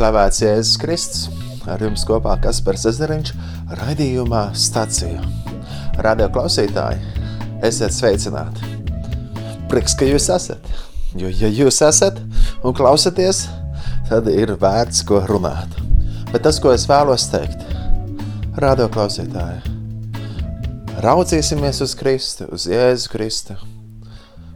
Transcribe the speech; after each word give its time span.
Slavēts 0.00 0.38
Jēzus 0.40 0.78
Kristus, 0.80 1.24
ar 1.68 1.82
jums 1.84 2.06
kopā 2.08 2.32
Kaspars 2.40 2.86
Ezeriņš, 2.88 3.34
raidījumā 3.82 4.46
Stacija. 4.56 5.20
Radio 6.00 6.30
klausītāji, 6.32 7.26
esiet 7.68 7.92
sveicināti! 7.92 8.64
Prieks, 9.68 9.98
ka 10.00 10.08
jūs 10.08 10.30
esat, 10.32 10.72
jo 11.20 11.28
ja 11.28 11.52
jūs 11.52 11.82
esat 11.84 12.16
un 12.64 12.72
klausaties, 12.80 13.42
tad 14.08 14.32
ir 14.32 14.54
vērts 14.64 15.04
ko 15.04 15.20
runāt. 15.28 15.76
Bet 16.32 16.48
tas, 16.48 16.62
ko 16.64 16.72
es 16.72 16.88
vēlos 16.88 17.28
teikt, 17.34 17.68
radio 18.56 18.88
klausītāji, 18.96 19.60
raudzīsimies 21.04 21.84
uz 21.84 21.92
Kristu, 22.00 22.48
uz 22.56 22.64
Jēzu 22.72 23.12
Kristu, 23.18 23.60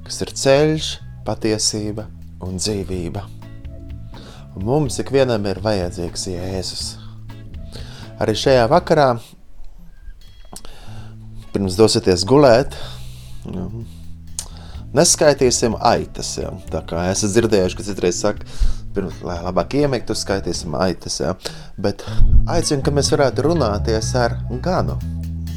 kas 0.09 0.25
ir 0.25 0.37
ceļš, 0.41 0.93
patiesība 1.29 2.09
un 2.41 2.57
dzīvība. 2.57 3.44
Mums 4.55 5.01
ikvienam 5.03 5.47
ir 5.51 5.59
vajadzīgs 5.65 6.29
Jēzus. 6.31 6.85
Arī 8.23 8.37
šajā 8.39 8.69
vakarā, 8.71 9.09
pirms 11.55 11.79
dosieties 11.79 12.23
gulēt, 12.29 12.77
neskaitīsim 14.95 15.75
aitas. 15.83 16.37
Ja. 16.39 16.55
Tā 16.71 16.85
kā 16.87 17.09
esat 17.11 17.35
dzirdējuši, 17.35 17.79
ka 17.79 17.87
citreiz 17.89 18.23
saka, 18.23 18.47
pirms, 18.95 19.19
lai 19.27 19.41
labāk 19.43 19.75
iemigtu, 19.81 20.15
skaitīsim 20.19 20.79
aitas. 20.79 21.19
Ja. 21.23 21.35
Bet 21.75 22.07
aicinu, 22.47 22.83
ka 22.87 22.95
mēs 22.95 23.11
varētu 23.15 23.49
runāties 23.49 24.15
ar 24.19 24.39
ganu. 24.65 24.99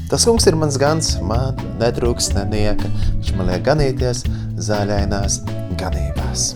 Tas 0.08 0.24
kungs 0.24 0.48
ir 0.48 0.56
mans 0.56 0.78
gans, 0.80 1.18
man 1.22 1.58
netrūks 1.82 2.32
nenieka, 2.38 2.90
viņš 3.18 3.34
man 3.36 3.52
liek 3.52 3.66
ganīties 3.68 4.24
zaļainās 4.70 5.44
ganībās. 5.82 6.54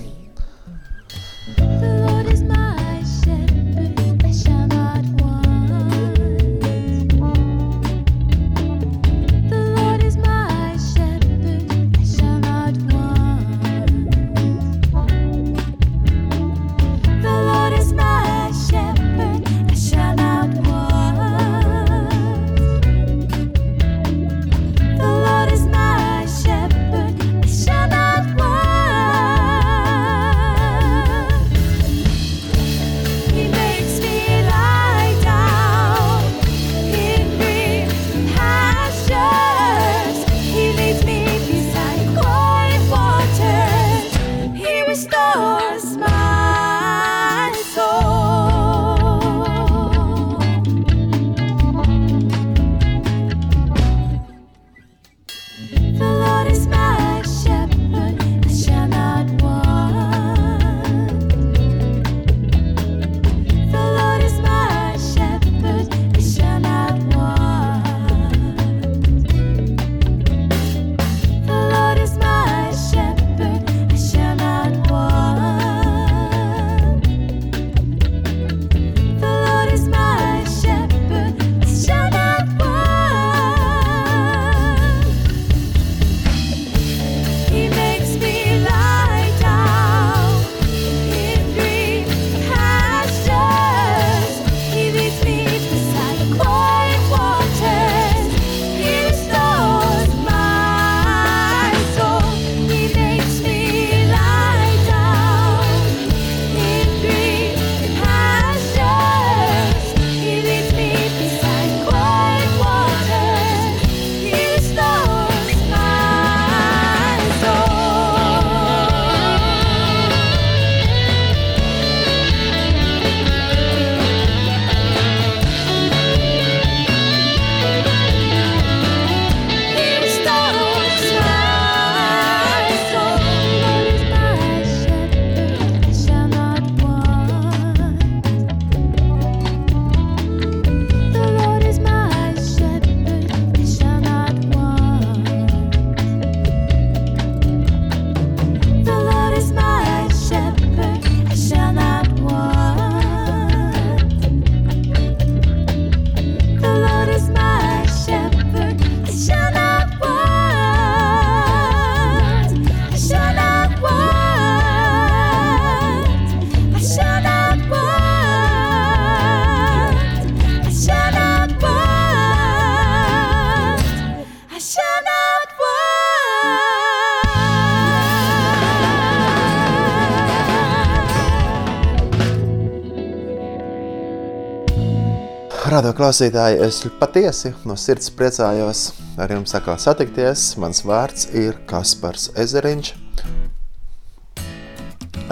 Radio 185.82 185.96
klausītāji, 185.98 186.60
es 186.62 186.76
patiesi 187.00 187.50
no 187.66 187.74
sirds 187.74 188.12
priecājos 188.14 188.82
ar 189.18 189.32
jums 189.34 189.56
atkal 189.58 189.80
satikties. 189.82 190.44
Mans 190.62 190.84
vārds 190.86 191.24
ir 191.34 191.56
Kaspars 191.66 192.28
Ezeriņš. 192.38 192.92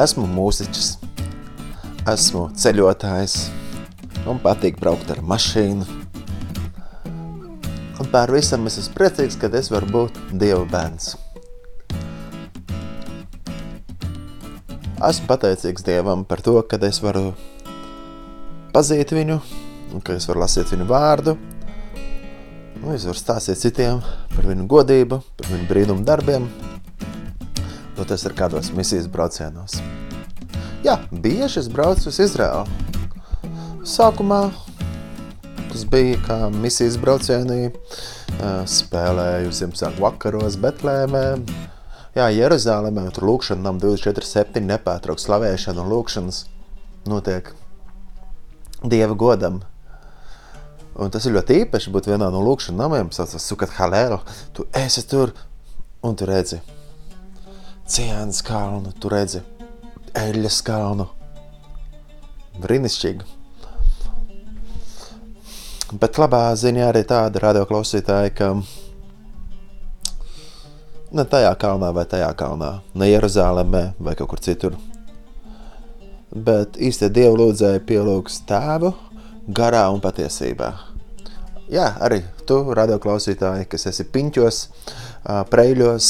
Esmu 0.02 0.26
mūziķis, 0.32 0.88
esmu 2.16 2.42
ceļotājs 2.64 3.36
un 4.26 4.42
patīk 4.42 4.82
braukt 4.82 5.14
ar 5.14 5.22
mašīnu. 5.22 5.86
Un 8.02 8.10
pār 8.10 8.34
visam 8.34 8.66
es 8.66 8.82
esmu 8.82 8.98
priecīgs, 8.98 9.38
kad 9.38 9.54
es 9.54 9.70
varu 9.70 9.94
būt 10.00 10.20
Dieva 10.34 10.66
bērns. 10.74 11.14
Esmu 14.98 15.30
pateicīgs 15.30 15.86
Dievam 15.86 16.26
par 16.26 16.42
to, 16.42 16.58
ka 16.66 16.82
es 16.90 17.04
varu 17.06 17.36
pazīt 18.74 19.14
viņu, 19.14 19.44
ka 20.06 20.16
es 20.18 20.28
varu 20.30 20.44
lasīt 20.44 20.70
viņu 20.74 20.88
vārdu. 20.90 21.36
Nu, 22.80 22.94
es 22.94 23.06
varu 23.08 23.20
stāstīt 23.20 23.60
citiem 23.60 24.00
par 24.36 24.48
viņu 24.48 24.68
godību, 24.72 25.20
par 25.40 25.52
viņu 25.52 25.68
brīnumu 25.70 26.06
darbiem. 26.08 26.48
Doties 27.98 28.24
ar 28.30 28.36
kādos 28.38 28.72
misijas 28.76 29.10
braucienos. 29.12 29.80
Jā, 30.86 30.96
bieži 31.12 31.60
es 31.64 31.72
braucu 31.72 32.08
uz 32.12 32.20
Izraēlu. 32.24 32.70
Sākumā 33.84 34.46
tas 35.70 35.84
bija 35.90 36.22
kā 36.26 36.38
misijas 36.54 36.96
braucienī, 37.02 37.74
spēlēju 38.70 39.52
Ziemassvētku 39.60 40.06
vakaros 40.06 40.56
Betlēmē, 40.62 41.26
Jā, 42.18 42.26
Jeruzālēmē 42.34 43.04
tur 43.14 43.28
lūkšana 43.30 43.62
nam 43.62 43.78
24-7 43.80 44.64
nepārtraukt 44.66 45.22
slavēšana 45.22 45.84
un 45.84 45.92
lūkšanas 45.94 46.40
notiek 47.08 47.52
Dieva 48.82 49.14
godam. 49.14 49.60
Un 51.00 51.12
tas 51.14 51.24
ir 51.24 51.32
ļoti 51.38 51.62
īpaši 51.64 51.94
būt 51.96 52.10
vienā 52.12 52.28
no 52.34 52.42
lūkšanas 52.44 52.80
namiem, 52.80 53.08
kas 53.08 53.22
saucas 53.22 53.46
Sukat 53.48 53.72
Halēlu. 53.78 54.20
Tu 54.52 54.66
esi 54.76 55.06
tur 55.08 55.32
un 56.04 56.18
tu 56.20 56.28
redzi 56.28 56.60
Ciānas 57.90 58.44
kalnu, 58.46 58.92
tu 59.00 59.10
redzi 59.10 59.40
Eļas 60.20 60.60
kalnu. 60.66 61.08
Brīnišķīgi. 62.60 63.24
Bet 66.02 66.20
labā 66.22 66.44
ziņā 66.60 66.90
arī 66.92 67.02
tāda 67.08 67.42
radioklausītāja, 67.48 68.34
ka 68.38 68.50
ne 71.16 71.26
tajā 71.26 71.56
kalnā 71.64 71.90
vai 71.96 72.04
tajā 72.12 72.30
kalnā, 72.38 72.76
ne 72.94 73.10
Jeruzalemē 73.10 73.84
vai 73.98 74.14
kaut 74.20 74.36
kur 74.36 74.44
citur. 74.44 74.76
Bet 76.30 76.78
īstie 76.78 77.10
dievu 77.10 77.40
lūdzēji 77.40 77.82
pielūgs 77.90 78.44
tēvu 78.52 78.94
garā 79.50 79.88
un 79.90 80.04
patiesībā. 80.04 80.89
Jā, 81.70 81.86
arī 82.02 82.24
tu, 82.50 82.64
radioklausītāji, 82.74 83.68
kas 83.70 83.86
esi 83.92 84.08
piņķos, 84.10 84.62
preļos, 85.52 86.08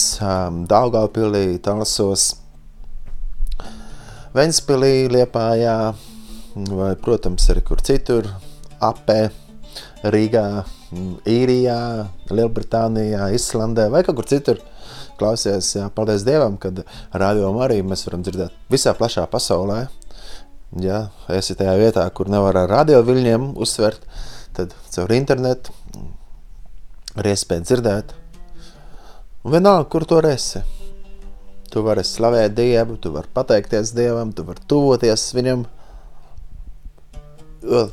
Daugavpilī, 0.72 1.58
Talsos, 1.66 2.30
Ventspilī, 4.32 5.10
Liepājā, 5.12 5.76
vai, 6.70 6.94
protams, 7.04 7.50
arī 7.52 7.66
kur 7.68 7.84
citur, 7.84 8.30
apē, 8.80 9.20
Rīgā, 10.16 10.46
Īrijā, 11.28 11.80
Lielbritānijā, 12.32 13.28
Islandē 13.36 13.90
vai 13.92 14.06
kaut 14.08 14.22
kur 14.22 14.32
citur 14.32 14.64
klausies. 15.20 15.76
Jā, 15.76 15.90
paldies 15.92 16.24
Dievam, 16.24 16.56
kad 16.62 16.86
radio 17.12 17.52
arī 17.66 17.82
mēs 17.84 18.08
varam 18.08 18.24
dzirdēt 18.24 18.56
visā 18.72 18.96
plašā 18.96 19.28
pasaulē. 19.28 19.84
Ja 20.80 21.10
esi 21.36 21.60
tajā 21.60 21.76
vietā, 21.82 22.08
kur 22.16 22.32
nevar 22.32 22.64
ar 22.64 22.72
radio 22.72 23.04
viļņiem 23.04 23.52
uzsvert, 23.60 24.06
tad 24.58 24.74
caur 24.94 25.14
internetu 25.16 25.76
ir 27.20 27.32
iespēja 27.32 27.66
dzirdēt. 27.68 28.14
Un 29.44 29.56
vienalga, 29.56 29.88
kur 29.92 30.06
tu 30.08 30.20
esi. 30.28 30.64
Tu 31.70 31.82
vari 31.86 32.02
slavēt 32.04 32.56
Dievu, 32.58 32.98
tu 32.98 33.14
vari 33.14 33.30
pateikties 33.34 33.94
Dievam, 33.94 34.34
tu 34.34 34.44
vari 34.48 34.64
tuvoties 34.68 35.30
Viņam. 35.38 35.66
Jo 37.64 37.90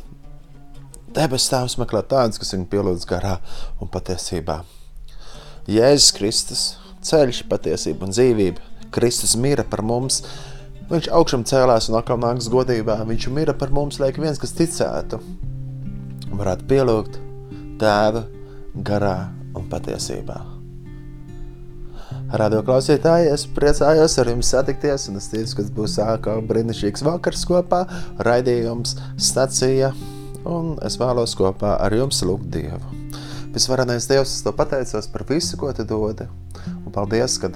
debesu 1.17 1.50
Tēvs 1.53 1.79
meklē 1.81 2.03
tādus, 2.08 2.41
kas 2.41 2.53
viņu 2.55 2.69
pielūdz 2.73 3.06
garā 3.09 3.38
un 3.81 3.91
patiesībā. 3.93 4.61
Jēzus 5.70 6.12
Kristus 6.17 6.64
ceļš, 7.06 7.44
patiesība 7.50 8.06
un 8.06 8.14
dzīvība. 8.14 8.75
Kristus 8.94 9.35
mira 9.41 9.64
par 9.67 9.82
mums. 9.87 10.23
Viņš 10.91 11.09
augšām 11.19 11.43
cēlās 11.49 11.88
un 11.91 11.99
atkal 11.99 12.20
nāks 12.23 12.50
godībā. 12.52 13.00
Viņš 13.09 13.29
mira 13.35 13.56
par 13.59 13.73
mums, 13.75 13.99
lai 14.02 14.12
viens, 14.14 14.38
kas 14.38 14.55
ticētu, 14.59 15.19
varētu 16.32 16.69
pielūgt 16.70 17.19
tēva 17.81 18.26
garā 18.87 19.17
un 19.56 19.67
patiesībā. 19.70 20.40
Radio 22.37 22.58
klausītāji, 22.67 23.31
es 23.31 23.44
priecājos 23.55 24.17
ar 24.19 24.28
jums 24.32 24.49
satikties, 24.50 25.06
un 25.11 25.20
es 25.20 25.28
ticu, 25.31 25.61
ka 25.61 25.64
būs 25.76 25.94
atkal 26.02 26.43
brīnišķīgs 26.49 27.05
vakars 27.06 27.44
kopā, 27.46 27.84
raidījums, 28.26 28.96
stacija, 29.23 29.93
un 30.43 30.75
es 30.87 30.99
vēlos 30.99 31.37
kopā 31.38 31.76
ar 31.82 31.94
jums 31.94 32.25
lūgt 32.26 32.50
Dievu. 32.55 32.82
Visvarenais 33.55 34.08
Dievs, 34.11 34.34
es 34.34 34.43
to 34.44 34.52
pateicos 34.52 35.06
par 35.12 35.23
visu, 35.31 35.56
ko 35.56 35.70
tu 35.73 35.87
dodi. 35.87 36.26
Un 36.82 36.90
paldies, 36.93 37.38
ka 37.40 37.52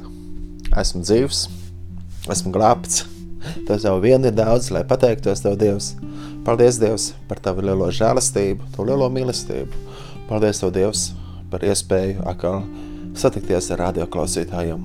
esmu 0.81 1.03
dzīvs, 1.03 1.43
esmu 2.31 2.55
glābts. 2.55 3.03
Tas 3.67 3.85
jau 3.85 3.99
vien 4.01 4.25
ir 4.25 4.33
daudz, 4.37 4.71
lai 4.73 4.85
pateiktos 4.87 5.43
Tev, 5.45 5.59
Dievs. 5.61 5.95
Paldies, 6.51 6.81
Dievs, 6.83 7.05
par 7.31 7.39
Tavu 7.39 7.63
lielo 7.63 7.87
žēlastību, 7.95 8.73
Tavu 8.75 8.89
lielo 8.89 9.07
mīlestību. 9.15 9.85
Paldies, 10.27 10.59
Tev, 10.59 10.73
Dievs, 10.75 11.03
par 11.47 11.63
iespēju 11.63 12.25
atkal 12.27 12.65
satikties 13.15 13.69
ar 13.71 13.79
radioklausītājiem. 13.85 14.81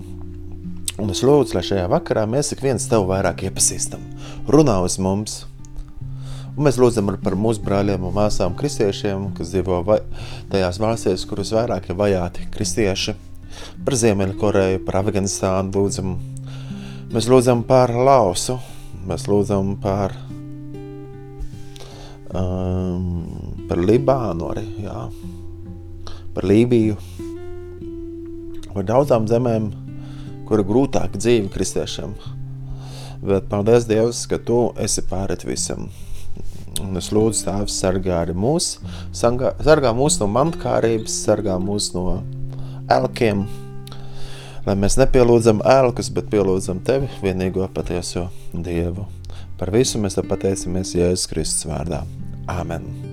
Un 1.01 1.09
es 1.09 1.23
lūdzu, 1.25 1.55
lai 1.57 1.63
šajā 1.65 1.87
vakarā 1.89 2.27
mēs 2.29 2.53
ik 2.53 2.61
viens 2.61 2.85
Tev 2.91 3.07
vairāk 3.09 3.47
iepazīstam. 3.47 4.03
Runā 4.45 4.75
uz 4.85 4.99
mums! 5.01 5.39
Un 6.53 6.67
mēs 6.67 6.77
lūdzam 6.77 7.09
par 7.25 7.33
mūsu 7.33 7.65
brāļiem 7.65 8.05
un 8.05 8.13
māsām 8.13 8.53
kristiešiem, 8.61 9.31
kas 9.33 9.49
dzīvo 9.55 9.81
vai, 9.89 9.97
tajās 10.53 10.77
valstīs, 10.83 11.25
kuras 11.25 11.49
vairāk 11.57 11.89
ir 11.89 11.97
vajāti 11.97 12.45
kristieši. 12.53 13.17
Par 13.81 13.97
Ziemeļkoreju, 14.03 14.85
par 14.85 15.01
Afganistānu 15.01 15.73
lūdzam. 15.73 16.13
Mēs 17.09 17.25
lūdzam 17.33 17.65
par 17.65 17.89
Lausu, 17.89 18.59
mēs 19.09 19.25
lūdzam 19.25 19.79
par, 19.81 20.13
um, 22.35 23.65
par 23.69 23.81
Libānu 23.81 24.51
arī, 24.51 24.65
jā, 24.85 25.07
par 26.35 26.47
Lībiju, 26.47 26.97
par 28.73 28.87
daudzām 28.87 29.27
zemēm, 29.31 29.71
kur 30.45 30.61
ir 30.61 30.67
grūtāk 30.69 31.15
dzīve 31.17 31.49
kristiešiem. 31.53 32.15
Bet 33.25 33.47
paldies 33.49 33.87
Dievs, 33.89 34.25
ka 34.29 34.37
Tu 34.37 34.59
esi 34.83 35.01
pārret 35.09 35.45
visam. 35.47 35.87
Un 36.83 36.99
es 36.99 37.07
lūdzu, 37.15 37.45
Tēvs, 37.47 37.77
sargā 37.79 38.19
arī 38.25 38.35
mūs, 38.35 38.75
sargā, 39.15 39.53
sargā 39.63 39.93
mūs 39.95 40.19
no 40.19 40.27
mantkārības, 40.27 41.21
sargā 41.23 41.55
mūs 41.63 41.93
no 41.95 42.19
elkiem, 42.91 43.45
lai 44.67 44.75
mēs 44.83 44.99
nepielūdzam 44.99 45.63
elkus, 45.63 46.11
bet 46.13 46.27
pielūdzam 46.33 46.83
Tevi, 46.85 47.09
vienīgo 47.23 47.69
patieso 47.73 48.27
Dievu. 48.51 49.07
Par 49.55 49.71
visu 49.71 50.03
mēs 50.03 50.19
te 50.19 50.27
pateicamies 50.27 50.97
Jēzus 50.97 51.29
Kristus 51.31 51.69
vārdā. 51.71 52.03
Āmen! 52.47 53.04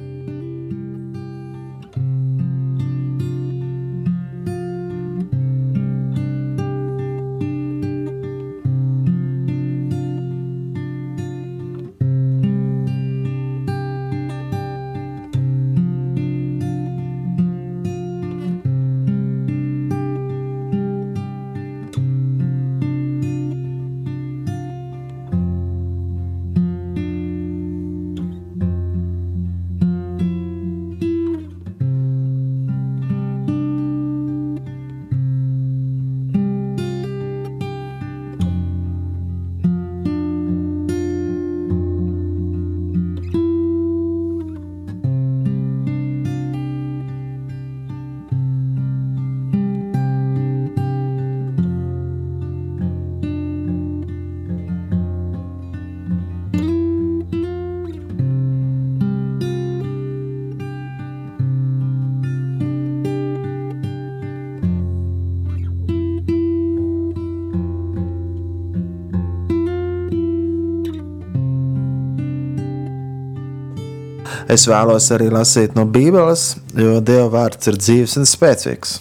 Es 74.52 74.66
vēlos 74.68 75.06
arī 75.14 75.30
lasīt 75.32 75.72
no 75.78 75.86
Bībeles, 75.88 76.58
jo 76.76 76.98
Dieva 77.00 77.30
vārds 77.32 77.70
ir 77.70 77.78
dzīves 77.80 78.18
un 78.20 78.26
spēcīgs. 78.28 78.98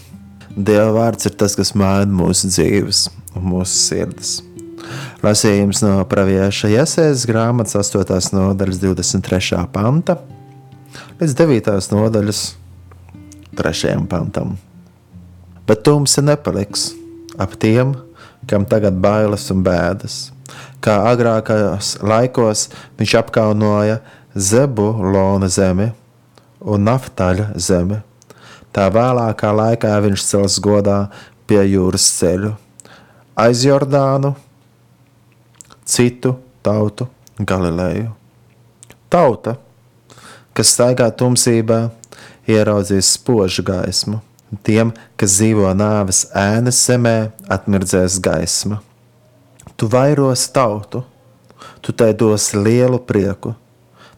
Dieva 0.55 0.93
vārds 0.96 1.27
ir 1.27 1.34
tas, 1.36 1.58
kas 1.60 1.74
maina 1.75 2.08
mūsu 2.08 2.48
dzīves 2.48 3.01
un 3.36 3.50
mūsu 3.50 3.74
sirdis. 3.75 4.29
Lasījums 5.25 5.81
no 5.84 5.98
pravieša 6.08 6.72
Jēzus 6.72 7.25
grāmatas 7.27 7.75
8. 7.81 8.31
nodaļas 8.38 8.79
23. 8.79 9.60
panta 9.75 10.22
līdz 11.20 11.36
9. 11.41 11.70
nodaļas 11.98 12.41
3. 13.60 13.91
pantam. 14.08 14.55
Bet 15.67 15.84
tumsa 15.84 16.24
nepaliks 16.24 16.93
ap 17.36 17.60
tiem, 17.60 17.98
kam 18.48 18.63
tagad 18.72 19.03
bailes 19.03 19.50
un 19.51 19.67
bēdas. 19.67 20.22
Kā 20.79 20.96
agrākajos 21.12 21.98
laikos 22.08 22.70
viņš 23.00 23.20
apkaunoja 23.20 24.00
Zebulona 24.36 25.50
zemi 25.52 25.90
un 26.62 26.86
Naftaļa 26.88 27.52
zemi. 27.60 28.00
Tā 28.72 28.88
vēlākā 28.94 29.52
laikā 29.52 29.92
viņš 30.06 30.24
cels 30.24 30.56
godā 30.64 31.10
pie 31.48 31.60
jūras 31.68 32.06
ceļu, 32.16 32.54
aiz 33.36 33.66
Jordānu, 33.68 34.32
citu 35.84 36.38
tautu 36.64 37.10
Galileju. 37.36 38.14
Tauta, 39.12 39.58
kas 40.56 40.72
staigā 40.72 41.10
tumsībā, 41.12 41.90
ieraudzīs 42.48 43.10
spožu 43.18 43.66
gaismu. 43.68 44.22
Tiem, 44.64 44.94
kas 45.20 45.36
dzīvo 45.40 45.72
nāves 45.76 46.26
ēnas 46.36 46.80
zemē, 46.88 47.32
atmirdzēs 47.52 48.20
gaisma. 48.24 48.80
Tu 49.76 49.88
vairos 49.92 50.46
tautu, 50.52 51.04
tu 51.84 51.92
tai 51.92 52.12
dosi 52.16 52.60
lielu 52.60 53.00
prieku. 53.00 53.56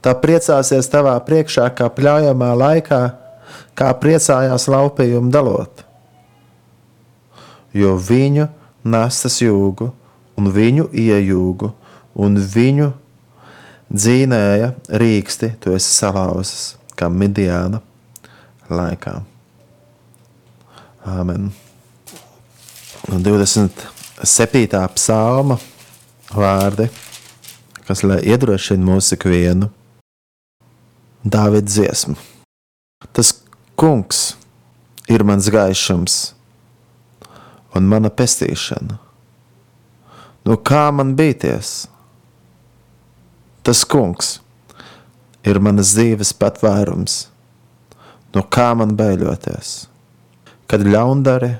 Tā 0.03 0.11
priecāsies 0.19 0.89
tavā 0.91 1.15
priekšā, 1.23 1.69
kā 1.77 1.87
pļaujamā 1.87 2.51
laikā, 2.59 3.01
kā 3.77 3.91
priecājās 3.95 4.67
laupījumu 4.67 5.31
dalot. 5.31 5.85
Jo 7.73 7.95
viņu 7.97 8.49
nesas 8.83 9.39
jūgu, 9.41 9.89
un 10.37 10.49
viņu 10.53 10.89
iejūgu, 10.91 11.71
un 12.19 12.35
viņu 12.37 12.91
dzīnēja 13.93 14.73
rīksti, 15.01 15.53
tu 15.63 15.73
esi 15.77 15.93
salauzis, 15.95 16.73
kā 16.99 17.09
Midiāna 17.09 17.79
laikā. 18.69 19.21
Āmen. 21.13 21.51
Un 23.11 23.23
27. 23.23 24.83
psalma 24.95 25.57
vārdi, 26.31 26.87
kas 27.87 28.03
iedrošina 28.03 28.87
mūsu 28.87 29.17
ikvienu. 29.17 29.71
Dāvida 31.23 31.63
dziesmu. 31.63 32.17
Tas 33.15 33.29
kungs 33.79 34.33
ir 35.07 35.23
mans 35.23 35.47
gaišums 35.47 36.33
un 37.73 37.87
mana 37.87 38.11
pestīšana. 38.11 38.97
Nu, 40.43 40.59
kā 40.59 40.89
man 40.91 41.15
bīties? 41.15 41.87
Tas 43.63 43.85
kungs 43.87 44.35
ir 45.47 45.63
manas 45.63 45.95
dzīves 45.95 46.35
patvērums. 46.35 47.17
Nu, 48.35 48.43
kā 48.43 48.73
man 48.75 48.97
baiļoties? 48.99 49.73
Kad 50.67 50.83
ļaundari, 50.83 51.53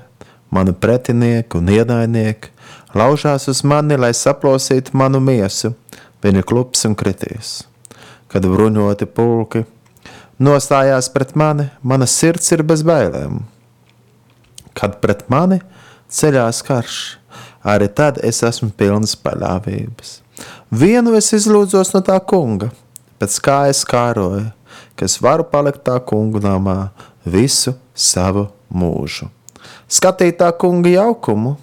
mani 0.52 0.76
pretinieki 0.76 1.56
un 1.56 1.72
ienaidnieki 1.72 2.52
laužās 3.00 3.48
uz 3.48 3.64
mani, 3.64 3.96
lai 3.96 4.12
saplosītu 4.12 4.92
manu 4.92 5.24
miesu, 5.24 5.72
viņa 6.20 6.44
klups 6.44 6.84
un 6.84 6.98
kritīs 6.98 7.62
kad 8.34 8.42
bruņoti 8.50 9.06
pulki 9.14 9.60
nostājās 10.42 11.06
pret 11.14 11.36
mani, 11.38 11.68
mana 11.86 12.08
sirds 12.10 12.50
ir 12.50 12.64
bez 12.66 12.80
bailēm. 12.82 13.44
Kad 14.74 14.96
pret 14.98 15.28
mani 15.30 15.60
ceļās 16.10 16.62
karš, 16.66 16.96
arī 17.62 17.86
tad 17.94 18.18
es 18.26 18.42
esmu 18.42 18.72
pilns 18.74 19.14
paļāvības. 19.22 20.16
Vienu 20.74 21.14
es 21.14 21.30
izlūdzos 21.36 21.92
no 21.94 22.00
tā 22.02 22.16
kunga, 22.26 22.72
pēc 23.22 23.36
kā 23.44 23.58
es 23.70 23.84
kāroju, 23.86 24.48
ka 24.98 25.06
es 25.06 25.20
varu 25.22 25.46
palikt 25.46 25.84
tā 25.86 26.00
kungu 26.02 26.42
namā 26.42 26.88
visu 27.22 27.76
savu 27.94 28.48
mūžu. 28.74 29.30
Skatīt 29.86 30.40
tā 30.42 30.50
kunga 30.58 30.90
jaukumu 30.90 31.54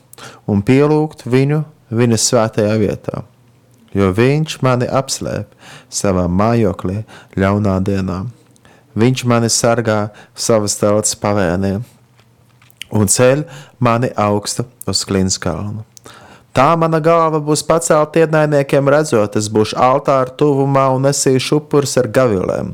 un 0.47 0.63
pielūgt 0.63 1.27
viņu 1.27 1.65
viņa 1.91 2.21
svētajā 2.29 2.79
vietā 2.79 3.25
jo 3.93 4.11
viņš 4.15 4.59
mani 4.65 4.87
apslēp 4.87 5.51
savā 5.91 6.27
mājoklī 6.31 7.03
ļaunā 7.39 7.77
dienā. 7.85 8.23
Viņš 8.97 9.23
mani 9.29 9.49
sargā 9.51 10.09
savas 10.35 10.75
tautas 10.79 11.15
pavēniem 11.15 11.83
un 12.91 13.07
ceļ 13.07 13.45
mani 13.79 14.11
augstu 14.19 14.65
uz 14.89 15.05
klīnas 15.07 15.39
kalnu. 15.39 15.85
Tā 16.51 16.73
mana 16.75 16.99
galva 16.99 17.39
būs 17.39 17.63
pacelta 17.63 18.25
ienaidniekiem, 18.25 18.89
redzot, 18.91 19.37
es 19.39 19.47
būšu 19.47 19.77
altāra 19.79 20.33
tuvumā 20.35 20.89
un 20.91 21.07
nesīšu 21.07 21.61
upurus 21.61 21.95
ar 22.01 22.09
gavilēm, 22.11 22.73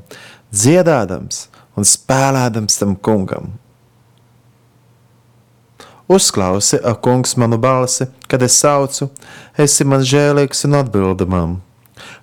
dziedādams 0.49 1.45
un 1.77 1.85
spēlēdams 1.85 2.79
tam 2.81 2.95
kungam. 2.97 3.53
Uzklausi, 6.07 6.77
ak, 6.83 7.01
kungs, 7.03 7.35
manu 7.35 7.57
balsi, 7.57 8.05
kad 8.27 8.41
es 8.41 8.55
saucu, 8.61 9.09
esi 9.59 9.83
man 9.83 10.05
žēlīgs 10.07 10.63
un 10.63 10.77
atbildamam. 10.79 11.57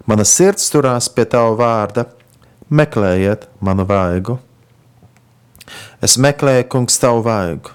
Mana 0.08 0.24
sirds 0.24 0.70
turās 0.72 1.10
pie 1.12 1.26
tava 1.28 1.52
vārda, 1.58 2.06
meklējiet 2.72 3.44
manu 3.60 3.84
vaigu. 3.84 4.38
Es 6.00 6.16
meklēju, 6.16 6.64
kungs, 6.72 6.96
tavu 7.02 7.20
vaigu. 7.26 7.74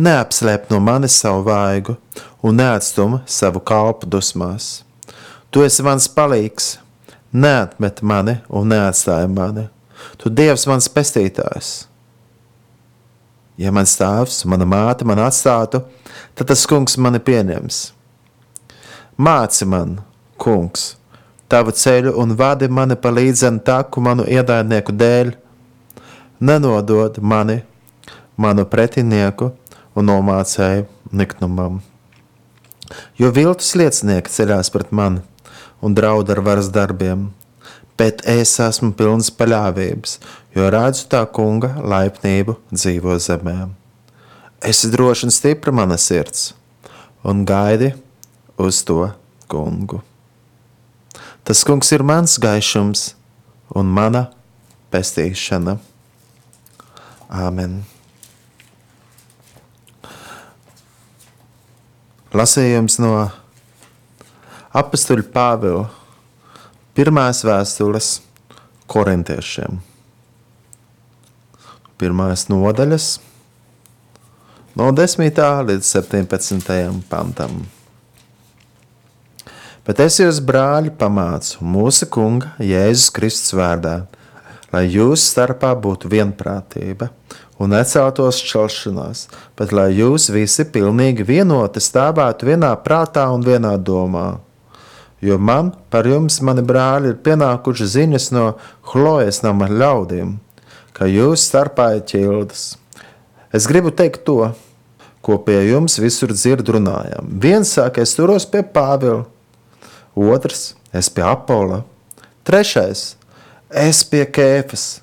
Neapslēp 0.00 0.70
no 0.72 0.80
manis 0.80 1.18
savu 1.20 1.44
vaigu 1.44 1.98
un 2.40 2.56
neatstum 2.56 3.18
savu 3.28 3.60
kalpu 3.60 4.08
dusmās. 4.08 4.86
Tu 5.52 5.66
esi 5.66 5.84
mans 5.84 6.08
palīgs, 6.08 6.78
neatmet 7.32 8.00
mani 8.00 8.38
un 8.48 8.72
neatstāj 8.72 9.28
mani. 9.28 9.68
Tu 10.16 10.32
Dievs 10.32 10.64
mans 10.70 10.88
pestītājs 10.88 11.87
Ja 13.58 13.72
mans 13.74 13.96
tēvs, 13.98 14.44
mana 14.46 14.66
māte 14.68 15.06
man 15.08 15.18
atstātu, 15.18 15.80
tad 16.38 16.46
tas 16.50 16.62
kungs 16.70 16.94
mani 17.02 17.18
pieņems. 17.18 17.78
Māci 19.18 19.66
man, 19.66 19.96
kungs, 20.38 20.92
tavu 21.50 21.74
ceļu 21.74 22.12
un 22.22 22.36
vadi 22.38 22.68
mani 22.70 22.94
pa 22.94 23.10
līdzenu 23.10 23.64
taku 23.66 24.04
manu 24.04 24.26
ienaidnieku 24.30 24.94
dēļ. 24.94 25.32
Nenodod 26.38 27.18
mani, 27.18 27.58
manu 28.38 28.62
pretinieku 28.70 29.50
un 29.98 30.06
nomācēju 30.06 30.86
niknumam. 31.10 31.80
Jo 33.18 33.32
viltus 33.34 33.74
liecinieki 33.74 34.30
ceļās 34.30 34.70
pret 34.70 34.94
mani 34.94 35.24
un 35.82 35.98
draud 35.98 36.30
ar 36.30 36.44
varas 36.46 36.70
darbiem 36.70 37.26
bet 37.98 38.22
es 38.30 38.54
esmu 38.62 38.92
pilns 38.98 39.30
paļāvības, 39.34 40.18
jo 40.54 40.68
redzu 40.70 41.08
tā 41.10 41.24
kunga 41.34 41.74
laipnību 41.82 42.54
dzīvo 42.70 43.18
zemē. 43.22 43.56
Esi 44.68 44.90
droši 44.90 45.28
un 45.28 45.34
stipra 45.34 45.74
mana 45.74 45.98
sirds, 45.98 46.52
un 47.26 47.44
gaidi 47.46 47.92
uz 48.58 48.82
to 48.86 49.04
kungu. 49.50 50.00
Tas 51.46 51.62
kungs 51.66 51.90
ir 51.94 52.02
mans 52.06 52.38
gaišums 52.42 53.12
un 53.78 53.90
mana 53.98 54.28
pestīšana. 54.92 55.78
Āmen! 57.28 57.80
Lasījums 62.28 62.98
no 63.00 63.12
apakstuļa 64.76 65.24
Pāvila 65.32 65.86
Pirmās 66.98 67.44
vēstules 67.46 68.06
korintiešiem. 68.90 69.76
Pirmās 71.94 72.42
nodaļas 72.50 73.04
no 74.80 74.88
10. 74.90 75.38
līdz 75.68 75.90
17. 75.92 76.72
pantam. 77.06 77.60
Bet 79.86 80.02
es 80.02 80.18
jūs, 80.18 80.40
brāļi, 80.42 80.90
pamācu 80.98 81.62
mūsu 81.62 82.10
Kunga 82.10 82.50
Jēzus 82.58 83.14
Kristus 83.14 83.54
vārdā, 83.54 83.94
lai 84.74 84.88
jūsu 84.90 85.22
starpā 85.22 85.70
būtu 85.78 86.10
vienprātība 86.10 87.12
un 87.62 87.76
neceltos 87.76 88.42
šķelšanās, 88.42 89.22
bet 89.54 89.70
lai 89.70 89.92
jūs 90.00 90.32
visi 90.34 90.66
pilnīgi 90.66 91.30
vienoti 91.30 91.78
stāvētu 91.78 92.50
vienā 92.50 92.74
prātā 92.82 93.30
un 93.30 93.46
vienā 93.46 93.76
domā 93.78 94.26
jo 95.20 95.38
man 95.38 95.72
par 95.90 96.06
jums, 96.06 96.40
mani 96.44 96.62
brāļi, 96.66 97.12
ir 97.12 97.22
pienākuši 97.24 97.88
ziņas 97.94 98.30
no 98.36 98.44
Chlojas 98.86 99.42
nama 99.44 99.68
ļaudīm, 99.70 100.36
ka 100.96 101.08
jūs 101.10 101.48
starpā 101.50 101.90
ir 101.98 102.04
ķildas. 102.08 102.70
Es 103.54 103.66
gribu 103.70 103.90
teikt 103.94 104.24
to, 104.28 104.52
ko 105.24 105.38
pie 105.44 105.58
jums 105.68 105.98
visur 106.00 106.32
dzird 106.32 106.68
runājam. 106.72 107.28
Viens 107.42 107.74
saka, 107.74 108.04
es 108.04 108.14
turos 108.16 108.46
pie 108.48 108.62
Pāvila, 108.62 109.26
otrs, 110.16 110.72
es 110.92 111.10
pie 111.12 111.24
Apola, 111.26 111.82
trešais, 112.48 113.12
es 113.68 114.02
pie 114.08 114.24
Kēfas, 114.24 115.00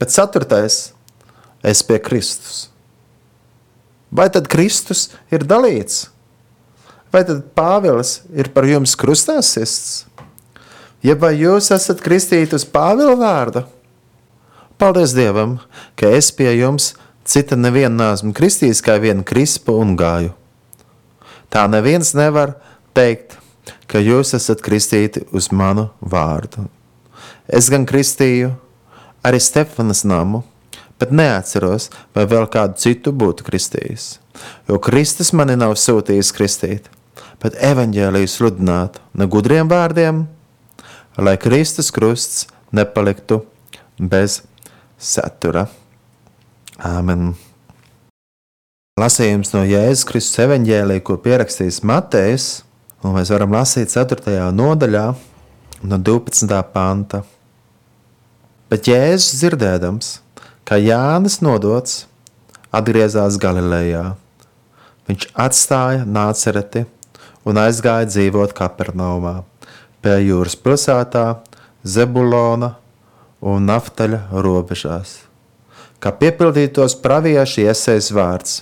bet 0.00 0.14
ceturtais, 0.14 0.78
es 1.66 1.82
pie 1.84 1.98
Kristus. 2.00 2.66
Vai 4.10 4.28
tad 4.32 4.48
Kristus 4.48 5.10
ir 5.34 5.44
dalīts? 5.44 6.06
Vai 7.16 7.24
tad 7.24 7.40
Pāvils 7.56 8.20
ir 8.36 8.50
par 8.52 8.66
jums 8.68 8.92
krustā 8.98 9.38
sists? 9.44 10.04
Ja 11.00 11.14
vai 11.16 11.32
jūs 11.38 11.70
esat 11.72 12.02
kristīti 12.04 12.56
uz 12.58 12.66
Pāvila 12.68 13.14
vārda? 13.16 13.64
Paldies 14.76 15.14
Dievam, 15.16 15.56
ka 15.96 16.10
es 16.12 16.28
pie 16.36 16.50
jums 16.58 16.90
cita 17.24 17.56
nevienu 17.56 17.96
nesmu 17.96 18.34
kristījis 18.36 18.82
kā 18.84 18.98
vienu 19.00 19.24
krispu 19.24 19.78
un 19.80 19.94
gāju. 19.96 20.34
Tā 21.48 21.64
neviens 21.72 22.12
nevar 22.18 22.58
teikt, 22.96 23.38
ka 23.88 24.02
jūs 24.02 24.34
esat 24.36 24.60
kristīti 24.60 25.24
uz 25.32 25.48
manu 25.48 25.88
vārdu. 26.00 26.66
Es 27.48 27.70
gan 27.72 27.86
kristīju 27.88 28.50
arī 29.24 29.40
Stefanas 29.40 30.04
namu, 30.04 30.42
bet 31.00 31.14
neatceros, 31.14 31.88
vai 32.12 32.26
vēl 32.28 32.44
kādu 32.52 32.76
citu 32.82 33.14
būtu 33.16 33.46
kristījis. 33.46 34.18
Jo 34.68 34.76
Kristus 34.82 35.32
mani 35.32 35.56
nav 35.56 35.78
sūtījis 35.80 36.34
kristīt, 36.36 36.90
bet 37.42 37.56
evaņģēliju 37.62 38.30
sludināt 38.30 39.00
ne 39.16 39.28
gudriem 39.30 39.68
vārdiem, 39.70 40.24
lai 41.16 41.36
Kristus 41.40 41.90
krusts 41.94 42.46
nepaliktu 42.74 43.42
bez 43.98 44.42
satura. 44.98 45.66
Āmen! 46.76 47.34
Lasījums 48.96 49.52
no 49.52 49.60
Jēzus 49.68 50.06
Kristus 50.08 50.40
evanģēlī, 50.46 51.02
ko 51.04 51.18
pierakstījis 51.20 51.82
Matejs, 51.84 52.46
un 53.04 53.16
mēs 53.16 53.32
varam 53.32 53.52
lasīt 53.52 53.92
4. 53.92 54.36
nodaļā, 54.56 55.06
no 55.84 55.98
12. 56.00 56.60
panta. 56.72 57.22
Bet 58.72 58.88
Jēzus 58.88 59.36
dzirdēdams, 59.42 60.12
ka 60.64 60.80
Jānis 60.80 61.42
nodots, 61.44 62.06
atgriezās 62.74 63.36
Galilejā. 63.40 64.14
Viņš 65.06 65.28
atstāja 65.38 66.08
Nācereti 66.08 66.86
un 67.46 67.60
aizgāja 67.62 68.08
dzīvot 68.10 68.54
Kapernaumā, 68.56 69.40
pie 70.02 70.18
jūras 70.26 70.56
pilsētā, 70.58 71.26
Zebulona 71.86 72.72
un 73.40 73.68
Naftaļa 73.70 74.24
robežās. 74.42 75.20
Kā 76.02 76.10
piepildītos 76.10 76.96
praviešu 77.02 77.62
iesaistīts 77.62 78.10
vārds, 78.14 78.56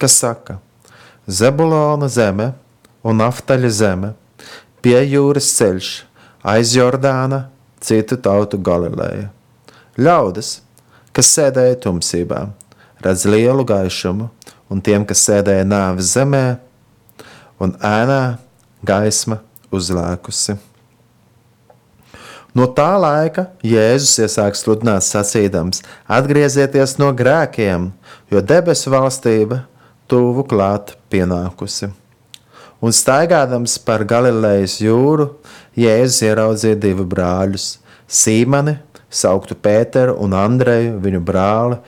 kas 0.00 0.18
saka: 0.18 0.58
Zebulona 1.30 2.10
zeme 2.10 2.50
un 3.06 3.22
Naftaļa 3.22 3.70
zeme, 3.70 4.12
pie 4.82 4.98
jūras 5.06 5.48
ceļš, 5.56 5.92
aiz 6.42 6.74
Jordāna, 6.76 7.46
citu 7.80 8.18
tautu 8.20 8.58
Galileja. 8.58 9.30
Ļaudis, 9.94 10.58
kas 11.14 11.30
sēdēja 11.36 11.78
tumsībā, 11.86 12.48
redz 13.04 13.24
lielu 13.30 13.64
gaišumu, 13.64 14.28
un 14.68 14.82
tiem, 14.82 15.06
kas 15.06 15.22
sēdēja 15.28 15.64
nāves 15.68 16.10
zemē, 16.16 16.58
un 17.62 17.74
ēnā 17.80 18.36
gaisma 18.86 19.40
uzlēkusi. 19.74 20.56
No 22.54 22.68
tā 22.70 22.92
laika 23.02 23.48
Jēzus 23.66 24.14
iesāk 24.22 24.54
sludināt 24.54 25.02
sacīdams: 25.02 25.82
Atgriezieties 26.06 26.96
no 27.02 27.10
grēkiem, 27.16 27.90
jo 28.30 28.42
debesu 28.42 28.92
valstība 28.94 29.64
tuvu 30.06 30.44
klāt 30.46 30.94
pienākusi. 31.10 31.90
Un 32.84 32.94
staigādams 32.94 33.74
par 33.82 34.04
Galilejas 34.06 34.76
jūru, 34.84 35.32
Jēzus 35.74 36.22
ieraudzīja 36.28 36.78
divus 36.78 37.10
brāļus- 37.10 37.66
Sīmani, 38.20 38.76
sauktu 39.10 39.56
Pēteru 39.58 40.14
un 40.20 40.34
Andreju, 40.38 41.00
viņu 41.02 41.24
brāli, 41.24 41.78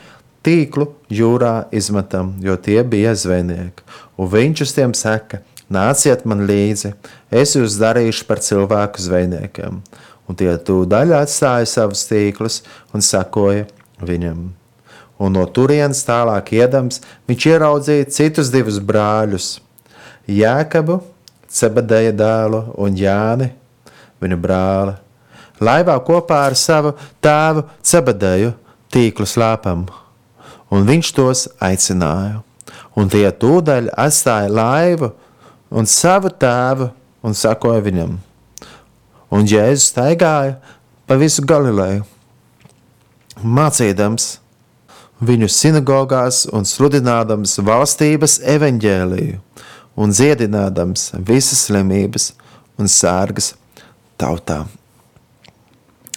tīklu 0.42 0.88
jūrā 1.10 1.66
izmetam, 1.70 2.34
jo 2.40 2.56
tie 2.56 2.82
bija 2.82 3.14
zvejnieki. 3.14 3.86
Un 4.18 4.30
viņš 4.30 4.62
uz 4.62 4.72
tiem 4.72 4.94
saka: 4.94 5.42
Nāciet 5.72 6.22
man 6.28 6.44
līdzi, 6.46 6.92
es 7.30 7.56
jūs 7.58 7.78
darīšu 7.80 8.26
par 8.28 8.42
cilvēku 8.44 9.02
zvejniekiem. 9.02 9.80
Un 10.26 10.38
tie 10.38 10.52
tūdaļ 10.58 11.16
atstāja 11.22 11.66
savus 11.70 12.06
tīklus 12.10 12.62
un 12.94 13.02
sakoja 13.02 13.66
viņam 14.02 14.46
un 15.18 15.32
no 15.32 15.44
turienes 15.48 16.04
tālāk 16.06 16.52
iedams, 16.56 17.00
viņš 17.28 17.48
ieraudzīja 17.52 18.08
citus 18.12 18.52
divus 18.52 18.78
brāļus- 18.80 19.58
Jēkabu, 20.40 21.00
Cebedeja 21.48 22.12
dēlu 22.12 22.74
un 22.76 22.96
Jāni, 22.98 23.52
viņa 24.20 24.36
brāli. 24.36 24.96
Laivā 25.60 25.94
kopā 26.04 26.42
ar 26.50 26.54
savu 26.54 26.92
tēvu 27.22 27.64
Cebedeju 27.82 28.52
tīklu 28.92 29.24
slēpam, 29.24 29.86
un 30.70 30.86
viņš 30.86 31.12
tos 31.14 31.48
aicināja. 31.60 32.42
Un 32.96 33.08
tie 33.08 33.30
tūdaļ 33.30 33.90
atstāja 33.96 34.50
laivu 34.50 35.12
un 35.70 35.88
savu 35.90 36.30
tēvu 36.30 36.90
un 37.26 37.34
sakoja 37.34 37.82
viņam. 37.84 38.16
Un 39.34 39.46
Jēzus 39.48 39.90
staigāja 39.90 40.58
pa 41.06 41.18
visu 41.18 41.42
Galileju, 41.46 42.04
mācīdams 43.42 44.36
viņu 45.26 45.48
sinagogās 45.50 46.44
un 46.54 46.66
sludinādams 46.68 47.56
valstības 47.64 48.38
evaņģēliju 48.54 49.40
un 49.96 50.12
dziedinādams 50.12 51.10
visas 51.26 51.66
slimības 51.66 52.32
un 52.78 52.90
sērgas 52.90 53.54
tautām. 54.20 54.68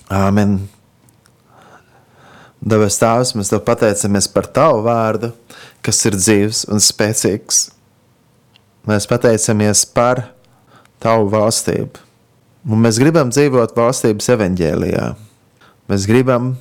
Āmen! 0.10 0.60
Dabas 2.60 2.98
Tēvs, 3.00 3.36
mēs 3.40 3.52
Tev 3.54 3.62
pateicamies 3.64 4.28
par 4.34 4.50
Tavu 4.52 4.82
vārdu, 4.84 5.32
kas 5.86 6.02
ir 6.10 6.18
dzīves 6.20 6.66
un 6.68 6.82
spēcīgs. 6.84 7.70
Mēs 8.88 9.08
pateicamies 9.10 9.84
par 9.96 10.30
Tavu 11.00 11.30
valstību. 11.32 12.06
Un 12.70 12.82
mēs 12.84 12.98
gribam 13.00 13.30
dzīvot 13.32 13.72
valstības 13.78 14.34
evaņģēlijā. 14.36 15.06
Mēs 15.90 16.08
gribam 16.10 16.58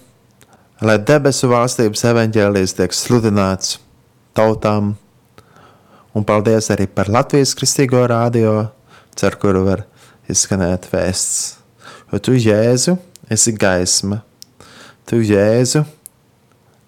lai 0.85 0.98
debesu 1.02 1.50
valstības 1.50 2.04
evaņģēlijas 2.12 2.76
tiek 2.78 2.94
sludināts 2.94 3.78
tautām. 4.37 4.94
Un 6.16 6.26
paldies 6.26 6.70
arī 6.74 6.88
par 6.90 7.11
Latvijas 7.12 7.54
kristīgo 7.59 8.00
rādio, 8.11 8.70
cer 9.18 9.37
kuru 9.40 9.64
var 9.66 9.85
izskanēt 10.31 10.88
vēsts. 10.92 11.59
Jo 12.12 12.22
tu, 12.22 12.35
Jēzu, 12.38 12.96
esi 13.31 13.52
gaisma, 13.52 14.22
tu, 15.07 15.20
Jēzu, 15.20 15.85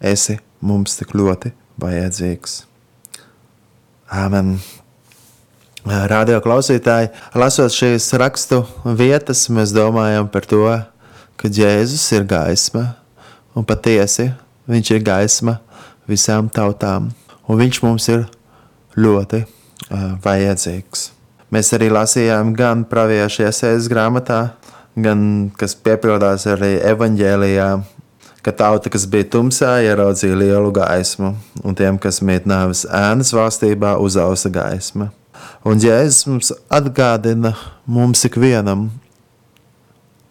esi 0.00 0.38
mums 0.64 0.96
tik 0.98 1.14
ļoti 1.18 1.52
vajadzīgs. 1.82 2.60
Āmen! 4.10 4.56
Radio 5.84 6.42
klausītāji, 6.44 7.08
lasot 7.40 7.72
šīs 7.72 8.10
rakstu 8.20 8.60
vietas, 8.84 9.46
mēs 9.48 9.72
domājam 9.72 10.26
par 10.28 10.44
to, 10.44 10.66
ka 11.40 11.48
Jēzus 11.48 12.02
ir 12.12 12.26
gaisma, 12.28 12.82
un 13.56 13.64
patiesi 13.64 14.26
viņš 14.68 14.90
ir 14.92 15.06
gaisma 15.06 15.56
visām 16.10 16.50
tautām, 16.52 17.08
un 17.48 17.60
viņš 17.62 17.80
mums 17.82 18.08
ir 18.12 18.26
ļoti 19.00 19.40
uh, 19.40 20.18
vajadzīgs. 20.20 21.06
Mēs 21.50 21.72
arī 21.74 21.88
lasījām 21.90 22.52
gan 22.54 22.84
praviešu 22.86 23.46
iesaistas 23.46 23.88
grāmatā, 23.90 24.40
gan 25.00 25.48
kas 25.56 25.72
piepildās 25.80 26.44
arī 26.50 26.74
evaņģēlijā, 26.90 27.70
ka 28.44 28.52
tauta, 28.52 28.92
kas 28.92 29.08
bija 29.08 29.30
tumsā, 29.32 29.78
ieraudzīja 29.88 30.36
lielu 30.42 30.74
gaismu, 30.76 31.32
un 31.64 31.78
tiem, 31.78 31.96
kas 31.96 32.20
mīt 32.20 32.44
nāves 32.44 32.84
ēnas 32.84 33.32
valstībā, 33.32 33.96
uzausa 33.96 34.52
gaisma. 34.52 35.08
Un 35.66 35.80
Jēzus 35.82 36.26
mums 36.28 36.52
atgādina 36.72 37.54
mums 37.86 38.24
ikvienam, 38.24 38.88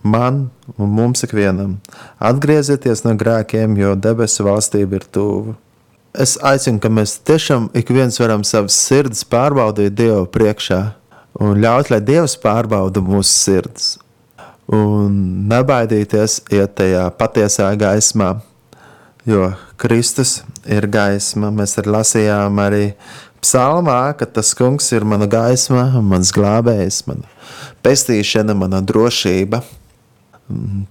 man 0.01 0.49
un 0.77 0.93
mums 0.95 1.23
ikvienam. 1.27 1.77
Atgriezieties 2.19 3.03
no 3.05 3.15
grēkiem, 3.19 3.77
jo 3.77 3.95
debesu 3.95 4.47
valstība 4.47 4.99
ir 4.99 5.07
tuvu. 5.11 5.55
Es 6.17 6.39
aicinu, 6.41 6.81
ka 6.81 6.89
mēs 6.89 7.19
tiešām 7.21 7.69
ik 7.77 7.91
viens 7.93 8.17
varam 8.17 8.41
savas 8.47 8.73
sirds 8.73 9.21
pārbaudīt 9.29 9.93
Dievu 9.93 10.25
priekšā 10.33 10.81
un 11.39 11.59
ļaut, 11.61 11.91
lai 11.93 12.01
Dievs 12.01 12.33
pārbauda 12.41 13.03
mūsu 13.05 13.29
sirds. 13.29 13.97
Un 14.69 15.13
nebaidīties 15.49 16.43
iet 16.53 16.75
tajā 16.77 17.07
patiesā 17.17 17.69
gaismā, 17.77 18.35
jo 19.25 19.51
Kristus 19.81 20.39
ir 20.65 20.85
gaisma. 20.91 21.49
Mēs 21.53 21.77
arī 21.81 21.93
lasījām 21.95 22.61
arī 22.61 22.83
psalmā, 23.43 24.13
ka 24.19 24.27
tas 24.27 24.53
kungs 24.57 24.91
ir 24.95 25.05
mana 25.07 25.27
gaisma, 25.29 25.87
mans 26.03 26.31
glābējs, 26.35 27.03
mana 27.07 27.27
pestīšana, 27.85 28.55
mana 28.57 28.81
drošība 28.85 29.63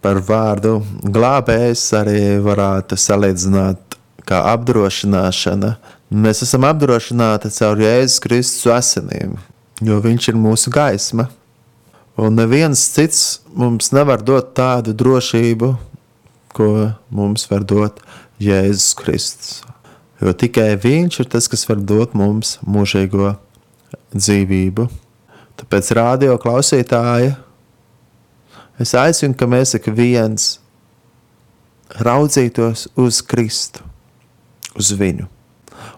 par 0.03 0.21
vārdu 0.23 0.79
glābējs 1.03 1.83
arī 1.99 2.21
varētu 2.43 2.99
salīdzināt 2.99 3.97
kā 4.29 4.43
apdrošināšana. 4.53 5.75
Mēs 6.15 6.45
esam 6.47 6.67
apdrošināti 6.69 7.51
caur 7.57 7.83
Jēzus 7.83 8.23
Kristus 8.25 8.69
asinīm, 8.73 9.37
jo 9.85 9.99
Viņš 10.05 10.31
ir 10.33 10.39
mūsu 10.41 10.73
gaisma. 10.73 11.29
Un 12.19 12.35
neviens 12.39 12.81
cits 12.95 13.41
mums 13.55 13.93
nevar 13.95 14.23
dot 14.27 14.55
tādu 14.59 14.95
drošību, 14.97 15.75
ko 16.55 16.71
mums 17.15 17.47
var 17.51 17.67
dot 17.67 18.01
Jēzus 18.43 18.95
Kristus. 18.99 19.59
Jo 20.19 20.33
tikai 20.35 20.73
Viņš 20.83 21.21
ir 21.23 21.29
tas, 21.31 21.47
kas 21.51 21.67
var 21.69 21.79
dot 21.79 22.15
mums 22.19 22.57
mūžīgo 22.67 23.37
dzīvību. 24.15 24.89
Tāpēc 25.59 25.93
rādio 25.99 26.39
klausītāji 26.43 27.37
Es 28.79 28.95
aicinu, 28.95 29.35
ka 29.35 29.49
mēs 29.51 29.75
ik 29.75 29.89
viens 29.91 30.61
raudzītos 31.99 32.87
uz 32.95 33.19
Kristu, 33.27 33.83
uz 34.79 34.93
viņu. 34.95 35.27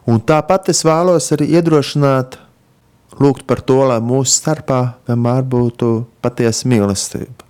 Un 0.08 0.20
tāpat 0.24 0.70
es 0.72 0.80
vēlos 0.86 1.28
arī 1.36 1.50
iedrošināt, 1.58 2.38
lūgt 3.20 3.44
par 3.44 3.60
to, 3.68 3.82
lai 3.90 3.98
mūsu 4.00 4.32
starpā 4.32 4.80
vienmēr 5.10 5.44
būtu 5.44 5.90
patiesa 6.24 6.70
mīlestība. 6.72 7.44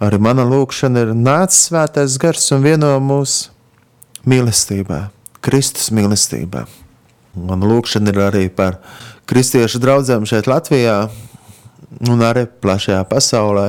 Arī 0.00 0.20
mana 0.24 0.46
lūkšana 0.48 1.04
ir 1.04 1.12
nācis 1.12 1.68
svētais 1.68 2.16
gars 2.20 2.48
un 2.56 2.64
vieno 2.64 2.94
mūsu 3.04 3.52
mīlestībā, 4.24 5.02
Kristus 5.44 5.90
mīlestībā. 5.94 6.64
Mana 7.34 7.68
lūkšana 7.68 8.12
ir 8.12 8.20
arī 8.28 8.44
par 8.48 8.78
kristiešu 9.28 9.80
draugiem 9.82 10.24
šeit 10.28 10.48
Latvijā 10.48 11.08
un 12.10 12.22
arī 12.24 12.46
plašajā 12.46 13.02
pasaulē 13.10 13.68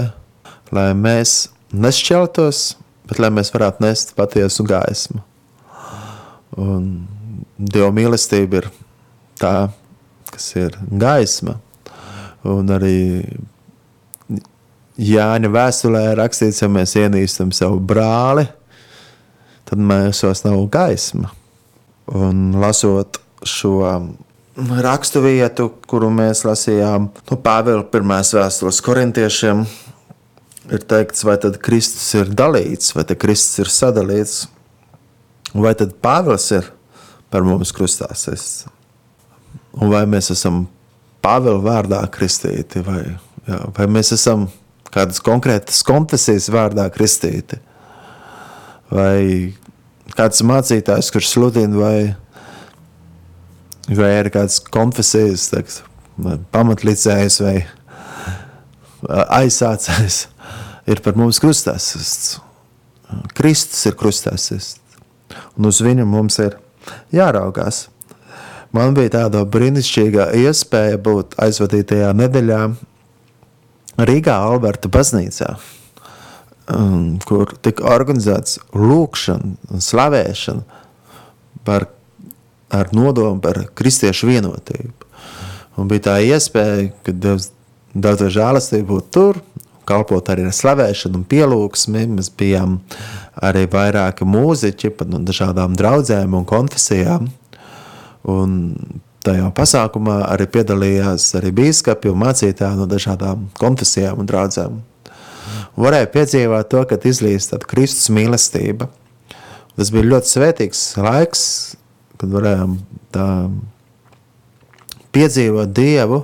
lai 0.73 0.91
mēs 0.97 1.49
nešķeltos, 1.75 2.61
bet 3.09 3.21
lai 3.21 3.31
mēs 3.33 3.51
varētu 3.53 3.83
nest 3.85 4.15
patiesu 4.17 4.65
gaismu. 4.67 5.21
Un 6.61 6.87
Dieva 7.55 7.87
mīlestība 7.95 8.59
ir 8.59 8.65
tā, 9.39 9.69
kas 10.27 10.49
ir 10.59 10.75
gaisma. 10.91 11.55
Un 12.45 12.71
arī 12.75 12.97
Jāņa 14.95 15.51
vēstulē 15.51 16.03
rakstīts, 16.19 16.61
ja 16.63 16.69
mēs 16.71 16.95
ienīstam 16.99 17.49
savu 17.55 17.81
brāli, 17.83 18.45
tad 19.67 19.81
mūsos 19.83 20.43
nav 20.45 20.61
gaisma. 20.71 21.31
Un 22.13 22.51
lasot 22.61 23.17
šo 23.45 23.79
rakstu 24.55 25.21
vietu, 25.25 25.69
kuru 25.89 26.11
mēs 26.13 26.45
lasījām 26.45 27.09
no 27.09 27.23
nu, 27.33 27.39
Pāvila 27.41 27.83
pirmās 27.91 28.31
vēstules 28.35 28.79
korintiešiem, 28.85 29.65
ir 30.71 30.85
teikts, 30.89 31.25
vai 31.27 31.35
tad 31.41 31.57
Kristus 31.63 32.07
ir 32.17 32.31
dalīts, 32.31 32.93
vai 32.95 33.03
tad 33.09 33.19
Kristus 33.21 33.65
ir 33.65 33.73
sadalīts, 33.73 34.45
vai 35.53 35.73
tad 35.77 35.97
Pāvils 36.03 36.47
ir 36.55 36.69
par 37.33 37.45
mums 37.45 37.73
krustāsies. 37.75 38.65
Un 39.75 39.91
vai 39.91 40.05
mēs 40.07 40.31
esam 40.31 40.65
Pāvila 41.25 41.59
vārdā 41.65 42.03
kristīti, 42.13 42.85
vai, 42.85 43.01
jā, 43.49 43.59
vai 43.75 43.89
mēs 43.91 44.13
esam 44.15 44.47
kādas 44.93 45.19
konkrētas 45.25 45.81
konfesijas 45.83 46.47
vārdā 46.53 46.85
kristīti, 46.93 47.59
vai 48.93 49.55
kāds 50.13 50.43
mācītājs, 50.45 51.09
kurš 51.13 51.31
sludina, 51.33 51.79
vai, 51.79 51.97
vai 53.89 54.11
ir 54.19 54.29
kāds 54.33 54.59
konfesijas 54.69 55.49
teiks, 55.53 55.81
pamatlicējs 56.53 57.41
vai 57.43 57.55
aizsācējs, 59.09 60.19
ir 60.89 61.01
par 61.05 61.17
mums 61.19 61.41
krustāsists. 61.41 62.37
Kristus 63.37 63.85
ir 63.85 63.97
krustāsists, 63.97 64.79
un 65.57 65.69
uz 65.69 65.81
viņu 65.85 66.07
mums 66.09 66.39
ir 66.41 66.57
jāraugās. 67.13 67.85
Man 68.75 68.95
bija 68.97 69.13
tāda 69.13 69.45
brīnišķīga 69.47 70.31
iespēja 70.41 70.97
būt 70.99 71.37
aizvadītajā 71.39 72.09
nedēļā 72.17 72.61
Rīgā, 73.95 74.35
Alberta 74.35 74.89
baznīcā, 74.91 75.53
um, 76.71 77.15
kur 77.25 77.53
tika 77.65 77.85
organizēts 77.95 78.59
lūkšana 78.75 79.55
un 79.71 79.83
slavēšana 79.83 80.83
par, 81.65 81.87
ar 82.73 82.93
nodomu 82.95 83.41
par 83.43 83.65
kristiešu 83.77 84.29
vienotību. 84.29 84.93
Un 85.75 85.89
bija 85.91 86.07
tā 86.09 86.15
iespēja, 86.23 86.91
ka 87.03 87.11
Dievs 87.11 87.49
daudz 87.95 88.29
žēlastību 88.35 88.87
būt 88.93 89.09
tur, 89.15 89.39
kalpot 89.87 90.29
arī 90.31 90.47
ar 90.47 90.55
slavēšanu 90.55 91.21
un 91.21 91.25
pielūgsmi. 91.29 92.05
Mēs 92.15 92.31
bijām 92.37 92.79
arī 93.43 93.65
vairāki 93.71 94.27
mūziķi 94.27 94.93
no 95.11 95.21
dažādām 95.27 95.75
draudzēm 95.77 96.37
un 96.37 96.47
konfesijām. 96.47 97.29
Un 98.31 98.55
tajā 99.25 99.51
pasākumā 99.57 100.21
arī 100.31 100.47
piedalījās 100.53 101.27
arī 101.37 101.51
bīskapi 101.59 102.09
un 102.11 102.21
mācītāji 102.23 102.79
no 102.79 102.89
dažādām 102.89 103.49
konfesijām 103.59 104.21
un 104.21 104.29
draudzēm. 104.29 104.79
Varēja 105.79 106.11
piedzīvot 106.13 106.69
to, 106.71 106.83
kad 106.89 107.07
izlīst 107.07 107.55
Kristus 107.69 108.11
mīlestība. 108.13 108.87
Tas 109.75 109.91
bija 109.91 110.07
ļoti 110.07 110.31
svētīgs 110.31 110.83
laiks, 111.03 111.41
kad 112.21 112.31
varējām 112.31 112.77
tā 113.15 113.25
piedzīvot 115.15 115.73
Dievu 115.75 116.21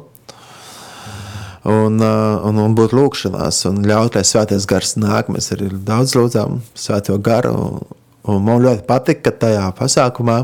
un, 1.68 2.00
un, 2.00 2.62
un 2.64 2.78
būt 2.78 2.96
lūkšanās 2.96 3.66
un 3.70 3.84
ļaut, 3.88 4.16
lai 4.16 4.24
svētais 4.28 4.68
gars 4.70 4.96
nāk. 5.00 5.30
Mēs 5.34 5.52
arī 5.56 5.68
daudz 5.76 6.16
lūdzām 6.16 6.62
svēto 6.80 7.18
garu, 7.22 7.52
un, 7.52 8.00
un 8.32 8.42
man 8.48 8.64
ļoti 8.64 8.88
patika, 8.88 9.30
ka 9.30 9.46
tajā 9.46 9.68
pasākumā 9.78 10.40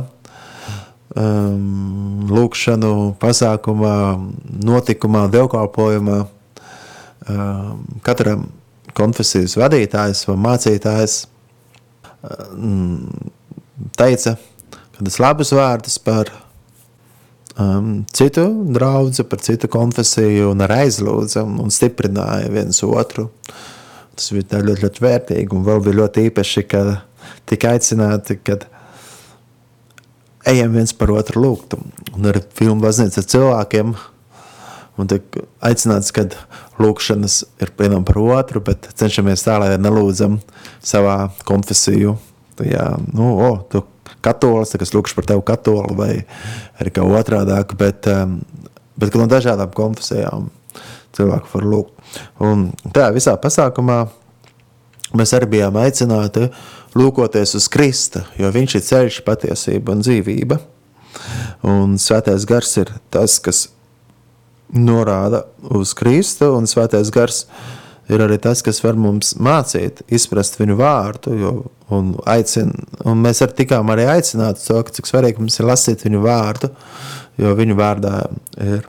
um, 1.16 2.28
lūkšanu 2.32 2.94
pasākumā, 3.22 3.96
notikumā, 4.68 5.28
dievkalpojumā. 5.34 6.22
Um, 7.28 7.84
katram 8.06 8.46
konfesijas 8.98 9.58
vadītājs 9.60 10.26
vai 10.30 10.38
mācītājs 10.48 11.22
um, 12.58 13.08
teica 13.98 14.36
kādus 14.98 15.20
labus 15.22 15.54
vārdus 15.54 16.00
par 16.02 16.32
um, 17.62 18.06
citu 18.14 18.48
draugu, 18.74 19.26
par 19.30 19.44
citu 19.46 19.70
konfesiju 19.70 20.52
un 20.54 20.66
aizlūdza 20.66 21.46
un 21.46 21.74
stiprināja 21.74 22.50
viens 22.54 22.82
otru. 22.86 23.30
Tas 24.18 24.32
bija 24.34 24.64
ļoti, 24.66 24.82
ļoti 24.82 25.04
vērtīgi 25.06 25.54
un 25.54 25.66
vēl 25.68 25.84
bija 25.86 26.00
ļoti 26.02 26.26
īpaši, 26.32 26.66
ka 26.72 26.84
tika 27.50 27.76
aicināti, 27.76 28.40
kad 28.42 28.66
ejam 30.50 30.74
viens 30.74 30.96
par 30.98 31.14
otru 31.14 31.44
lūgt. 31.44 31.78
Un 32.18 32.32
ar 32.32 32.40
filmu 32.58 32.82
baznīca 32.82 33.22
ar 33.22 33.30
cilvēkiem. 33.34 33.94
Un 34.98 35.10
tiek 35.10 35.38
aicināts, 35.62 36.10
ka 36.16 36.26
lūkšanas 36.82 37.42
ir 37.62 37.72
vienam 37.78 38.06
par 38.08 38.18
otru, 38.22 38.64
bet 38.66 38.90
cenšamies 38.98 39.46
tā, 39.46 39.60
lai 39.62 39.76
nelūdzam 39.78 40.40
savā 40.82 41.30
konfesiju. 41.46 42.16
Jā, 42.66 42.96
nu, 43.14 43.36
o, 43.46 43.52
tu 43.70 43.84
katolis, 44.26 44.74
kas 44.80 44.94
lūkš 44.96 45.14
par 45.18 45.28
tevi 45.30 45.44
katoli 45.46 45.98
vai 45.98 46.12
arī 46.82 46.94
kā 46.96 47.06
otrādāk, 47.06 47.76
bet, 47.78 48.10
um, 48.10 48.40
bet 48.98 49.18
no 49.18 49.28
dažādām 49.30 49.70
konfesijām 49.78 50.50
cilvēku 51.18 51.54
var 51.54 51.68
lūgt. 51.74 51.94
Un 52.42 52.70
tajā 52.94 53.12
visā 53.16 53.36
pasākumā 53.42 54.00
mēs 55.18 55.34
arī 55.38 55.52
bijām 55.58 55.78
aicināti 55.80 56.50
lūkoties 56.98 57.56
uz 57.60 57.70
Krista, 57.72 58.26
jo 58.40 58.50
viņš 58.54 58.78
ir 58.80 58.86
ceļš, 58.90 59.22
patiesība 59.28 59.94
un 59.94 60.04
dzīvība. 60.06 60.60
Un 61.68 61.98
svētais 62.02 62.46
gars 62.50 62.74
ir 62.82 62.92
tas, 63.14 63.38
kas 63.44 63.68
norāda 64.74 65.46
uz 65.76 65.94
Kristu, 65.98 66.52
un 66.58 66.68
svētais 66.70 67.12
gars 67.14 67.46
ir 68.12 68.24
arī 68.24 68.38
tas, 68.42 68.64
kas 68.64 68.80
var 68.84 69.00
mums 69.00 69.34
mācīt, 69.44 70.04
izprast 70.14 70.60
viņu 70.60 70.78
vārdu, 70.80 71.36
jo, 71.42 71.54
un, 71.94 72.14
aicin, 72.30 72.72
un 73.08 73.24
mēs 73.24 73.44
arī 73.44 73.62
tikām 73.64 73.92
arī 73.92 74.08
aicināti 74.12 74.64
to, 74.64 74.82
cik 74.98 75.10
svarīgi 75.10 75.44
mums 75.44 75.60
ir 75.60 75.68
lasīt 75.68 76.06
viņu 76.08 76.24
vārdu, 76.24 76.72
jo 77.42 77.56
viņu 77.58 77.80
vārdā 77.80 78.22
ir 78.64 78.88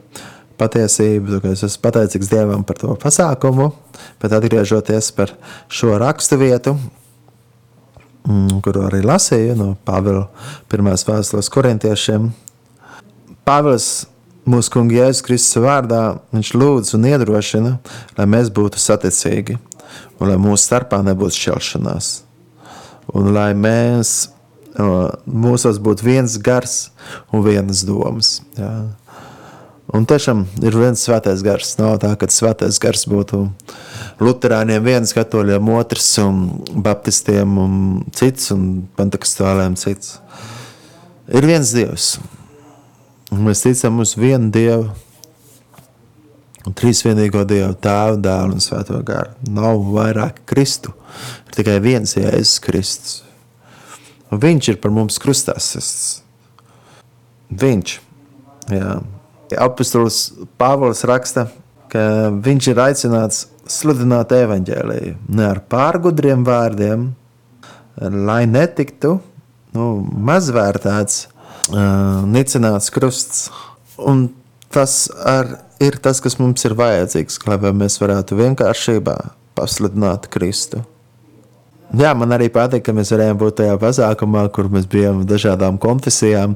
patiesība, 0.59 1.39
es 1.51 1.63
esmu 1.67 1.83
pateicīgs 1.87 2.31
Dievam 2.31 2.63
par 2.67 2.79
to 2.79 2.95
pasākumu, 2.99 3.71
bet 4.19 4.35
atgriežoties 4.35 5.11
par 5.15 5.35
šo 5.71 5.95
rakstu 5.99 6.39
vietu, 6.39 6.75
Mm, 8.27 8.59
kuru 8.61 8.83
arī 8.85 8.99
lasīju 9.05 9.55
no 9.57 9.71
Pāvila 9.87 10.27
pirmās 10.69 11.05
vēstules 11.07 11.47
korintiešiem. 11.53 12.27
Pāvils 13.47 13.87
mūsu 14.47 14.73
kunga 14.73 15.01
Jēzus 15.01 15.25
Kristus 15.25 15.63
vārdā, 15.63 16.19
viņš 16.35 16.53
lūdz 16.55 16.95
un 16.97 17.07
iedrošina, 17.11 17.75
lai 18.17 18.27
mēs 18.29 18.51
būtu 18.53 18.81
saticīgi 18.81 19.57
un 20.19 20.31
lai 20.31 20.37
mūsu 20.41 20.63
starpā 20.67 21.01
nebūtu 21.05 21.37
šķelšanās. 21.37 22.11
Un 23.17 23.31
lai 23.33 23.51
mēs, 23.57 24.29
mūsos 25.25 25.79
būtu 25.81 26.05
viens 26.05 26.37
gars 26.43 26.89
un 27.33 27.43
vienas 27.45 27.83
domas. 27.87 28.39
Jā. 28.59 28.73
Un 29.89 30.05
tiešām 30.05 30.43
ir 30.61 30.75
viens 30.77 31.01
svētais 31.01 31.41
gars. 31.41 31.71
Nav 31.79 31.95
tā, 32.03 32.11
ka 32.19 32.27
svētais 32.29 32.77
gars 32.81 33.07
būtu 33.09 33.47
luterāniem 34.21 34.83
viens, 34.85 35.13
katoļiem 35.17 35.71
otrs, 35.73 36.11
un 36.21 36.43
baptistiem 36.85 37.57
un 37.57 37.79
cits, 38.13 38.51
un 38.53 38.67
pentakostāliem 38.99 39.79
cits. 39.81 40.19
Ir 41.33 41.49
viens 41.49 41.73
dievs. 41.73 42.19
Mēs 43.29 43.61
ticam 43.61 44.01
uz 44.01 44.15
vienu 44.17 44.49
dievu, 44.53 44.89
un 46.65 46.75
trīsvienīgo 46.77 47.43
dievu, 47.49 47.75
tēvu, 47.81 48.17
dēlu 48.25 48.57
un 48.57 48.63
svēto 48.63 48.99
garu. 49.05 49.35
Nav 49.53 49.83
vairāk 49.93 50.41
Kristu. 50.49 50.93
Ir 51.47 51.59
tikai 51.59 51.77
viens 51.83 52.15
Jēzus 52.17 52.57
Kristus. 52.63 53.19
Un 54.29 54.41
viņš 54.41 54.73
ir 54.73 54.81
par 54.81 54.93
mums 54.93 55.17
krustāsists. 55.21 56.19
Viņš. 57.49 57.95
Jā. 58.69 58.99
Apostols 59.57 60.27
Pāvils 60.61 61.01
raksta, 61.09 61.47
ka 61.89 62.01
viņš 62.33 62.67
ir 62.69 62.81
aicināts 62.83 63.47
sludināt 63.69 64.33
evaņģēlīju 64.33 65.15
ne 65.33 65.47
ar 65.47 65.61
pārgudriem 65.69 66.43
vārdiem, 66.45 67.09
lai 67.97 68.43
netiktu 68.49 69.15
nu, 69.73 69.87
mazvērtēts, 70.29 71.23
uh, 71.71 72.21
nicināts 72.29 72.91
krusts. 72.93 73.47
Un 73.99 74.29
tas 74.73 75.07
ar, 75.27 75.57
ir 75.81 75.97
tas, 76.03 76.21
kas 76.23 76.37
mums 76.39 76.63
ir 76.67 76.77
vajadzīgs, 76.79 77.41
lai 77.47 77.59
mēs 77.73 77.99
varētu 78.01 78.37
vienkāršībā 78.39 79.17
pasludināt 79.57 80.29
Kristu. 80.31 80.83
Jā, 81.97 82.11
man 82.13 82.29
arī 82.35 82.51
patīk, 82.53 82.83
ka 82.85 82.93
mēs 82.93 83.09
varējām 83.15 83.39
būt 83.41 83.55
tajā 83.63 83.77
pasākumā, 83.81 84.43
kur 84.53 84.67
mēs 84.69 84.85
bijām 84.89 85.23
dažādām 85.25 85.79
konfesijām. 85.81 86.53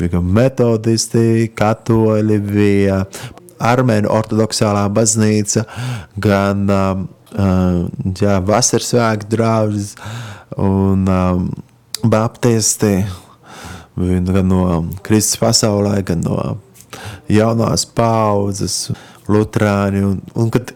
Bija 0.00 0.22
metodisti, 0.24 1.50
katoļi, 1.52 2.38
bija 2.46 3.02
armēņu 3.60 4.08
ortodoksālā 4.08 4.86
baznīca, 4.96 5.66
gan 6.16 6.64
um, 6.72 7.02
uh, 7.36 7.82
jā, 8.16 8.38
vasaras 8.40 8.88
svētku 8.94 9.28
draugs 9.34 9.92
un 10.56 11.04
um, 11.04 11.50
baptisti, 12.00 13.02
gan 14.32 14.50
no 14.50 14.64
Kristus 15.06 15.40
pasaulē, 15.40 16.00
gan 16.06 16.24
no 16.24 16.36
jaunās 17.30 17.86
paudzes, 17.86 18.90
lutrāņi, 19.30 20.04
un, 20.06 20.18
un 20.34 20.50
kad 20.52 20.74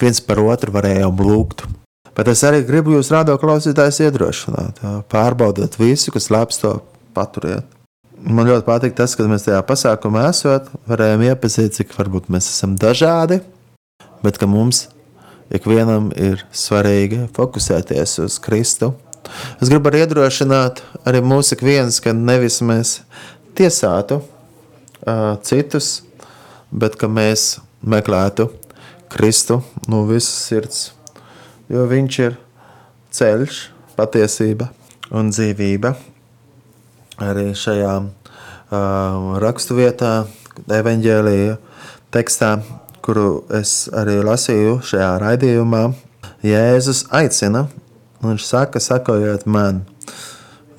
viens 0.00 0.20
par 0.24 0.42
otru 0.42 0.74
varējām 0.74 1.22
lūgt. 1.22 1.66
Bet 2.14 2.30
es 2.30 2.44
arī 2.46 2.62
gribu 2.66 2.94
jūs 2.94 3.10
rādo 3.10 3.34
klausītājs 3.42 4.04
iedrošināt, 4.06 4.82
pārbaudot 5.10 5.78
visu, 5.80 6.12
kas 6.14 6.30
labs 6.30 6.60
to 6.62 6.76
paturiet. 7.14 7.66
Man 8.24 8.48
ļoti 8.48 8.64
patīk 8.64 8.94
tas, 8.96 9.16
ka 9.18 9.26
mēs 9.28 9.44
tajā 9.44 9.60
pasākumā 9.66 10.28
esot, 10.30 10.70
varējām 10.88 11.26
iepazīt, 11.26 11.74
cik 11.76 11.90
varbūt 11.98 12.30
mēs 12.32 12.46
esam 12.48 12.78
dažādi, 12.80 13.42
bet 14.24 14.38
ka 14.40 14.48
mums 14.48 14.86
ikvienam 15.52 16.08
ir 16.16 16.46
svarīgi 16.54 17.26
fokusēties 17.36 18.16
uz 18.24 18.38
Kristu. 18.42 18.94
Es 19.62 19.70
gribu 19.70 19.90
arī 19.90 20.04
iedrošināt 20.04 20.82
arī 21.06 21.22
mūsu 21.24 21.56
ikvienas, 21.56 22.00
ka 22.04 22.14
nevis 22.16 22.60
mēs 22.64 22.98
tiesātu 23.58 24.20
uh, 24.20 25.36
citus, 25.46 26.02
bet 26.74 26.98
ka 27.00 27.08
mēs 27.10 27.58
meklētu 27.84 28.48
Kristu 29.12 29.60
no 29.88 30.02
visas 30.08 30.48
sirds, 30.48 30.80
jo 31.70 31.84
Viņš 31.90 32.18
ir 32.24 32.38
ceļš, 33.14 33.60
patiesība 33.94 34.70
un 35.14 35.30
dzīvība. 35.30 35.94
Arī 37.22 37.52
šajā 37.54 37.92
uh, 38.02 39.36
raksturvietā, 39.42 40.24
evanģēlīja 40.66 41.58
tekstā, 42.14 42.56
kuru 43.04 43.44
es 43.54 43.84
arī 43.94 44.18
lasīju 44.24 44.80
šajā 44.86 45.12
raidījumā, 45.22 45.84
Jēzus 46.44 47.06
aicina, 47.14 47.68
viņš 48.32 48.46
saka, 48.46 48.80
sakojiet 48.82 49.46
man, 49.46 49.82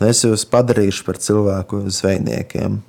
es 0.04 0.24
jūs 0.26 0.46
padarīšu 0.50 1.06
par 1.08 1.20
cilvēku 1.22 1.84
zvejniekiem. 1.92 2.82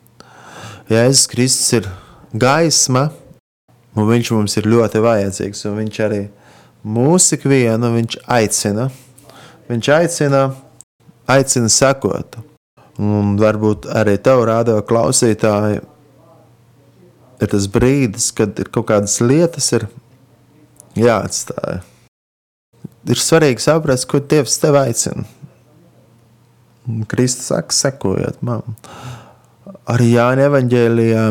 Jēzus 0.91 1.27
Kristus 1.31 1.73
ir 1.81 1.89
gaisma, 2.33 3.09
un 3.97 4.09
viņš 4.11 4.33
mums 4.35 4.57
ir 4.61 4.69
ļoti 4.71 5.03
vajadzīgs, 5.03 5.65
un 5.69 5.81
viņš 5.81 6.01
arī 6.07 6.23
mūs 6.87 7.33
ikvienu 7.37 7.91
viņš 7.97 8.21
aicina. 8.39 8.91
Viņš 9.67 9.91
aicina, 9.97 10.43
aicina 11.27 11.71
sekot. 11.73 12.39
Un 13.03 13.35
varbūt 13.41 13.91
arī 13.93 14.15
tev 14.23 14.45
rādā 14.49 14.79
klausītāji, 14.87 15.83
ir 17.43 17.53
tas 17.53 17.67
brīdis, 17.69 18.31
kad 18.37 18.57
ir 18.63 18.71
kaut 18.73 18.89
kādas 18.93 19.19
lietas 19.21 19.69
ir 19.77 19.89
jāatstāj. 20.97 21.83
Ir 23.07 23.21
svarīgi 23.23 23.63
saprast, 23.63 24.09
ko 24.11 24.19
Dievs 24.19 24.57
tev 24.59 24.79
aicina. 24.81 25.27
Kristus 27.11 27.51
saka, 27.51 27.75
sekojiet 27.75 28.41
man. 28.47 28.77
Arī 29.91 30.13
Jānis 30.15 30.49
Evanģēlijā, 30.51 31.25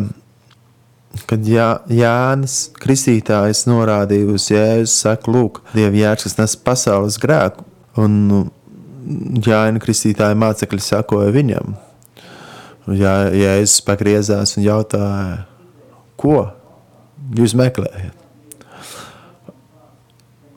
kad 1.30 1.48
Jā, 1.48 1.70
Jānis 1.92 2.58
Kristītājs 2.80 3.64
norādīja 3.70 4.36
uz 4.36 4.50
Jēzu, 4.52 4.92
saka, 4.92 5.32
lūk, 5.32 5.62
Dieva 5.76 5.96
jērs, 5.96 6.28
kas 6.28 6.38
nes 6.40 6.58
pasaules 6.60 7.20
grēku. 7.22 7.68
Un 8.00 8.50
Jānis 9.44 9.84
Kristītāja 9.84 10.36
mācekļi 10.40 10.84
sakoja 10.84 11.32
viņam. 11.36 11.76
Jā, 12.96 13.16
Jēzus 13.34 13.82
pagriezās 13.88 14.56
un 14.60 14.68
jautāja, 14.68 15.42
ko 16.20 16.44
jūs 17.36 17.56
meklējat? 17.58 18.25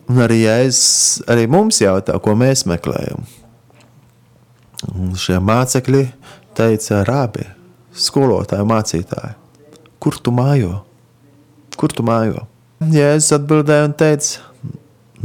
Un 0.08 0.22
arī, 0.24 0.40
es, 0.48 0.80
arī 1.28 1.44
mums 1.50 1.82
jautā, 1.82 2.16
ko 2.24 2.32
mēs 2.38 2.64
meklējam. 2.68 3.26
Un 4.94 5.12
šie 5.18 5.36
mācekļi 5.44 6.04
teica, 6.56 7.02
rābi, 7.04 7.44
skolotāji, 7.92 8.68
mācītāji, 8.70 9.34
kur 10.00 10.16
tu 10.22 10.32
mājo? 10.32 10.78
Kur 11.78 11.92
tu 11.92 12.06
mājo? 12.06 12.46
Jēzus 12.78 13.34
atbildēja 13.36 13.88
un 13.90 13.96
teica, 13.98 14.44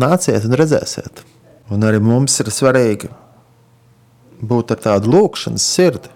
nāciet 0.01 0.49
un 0.49 0.57
redzēsiet. 0.59 1.23
Un 1.71 1.85
arī 1.87 2.01
mums 2.03 2.35
ir 2.43 2.51
svarīgi 2.51 3.09
būt 4.43 4.73
ar 4.75 4.81
tādu 4.83 5.13
lūkšanas 5.13 5.63
sirdi. 5.63 6.11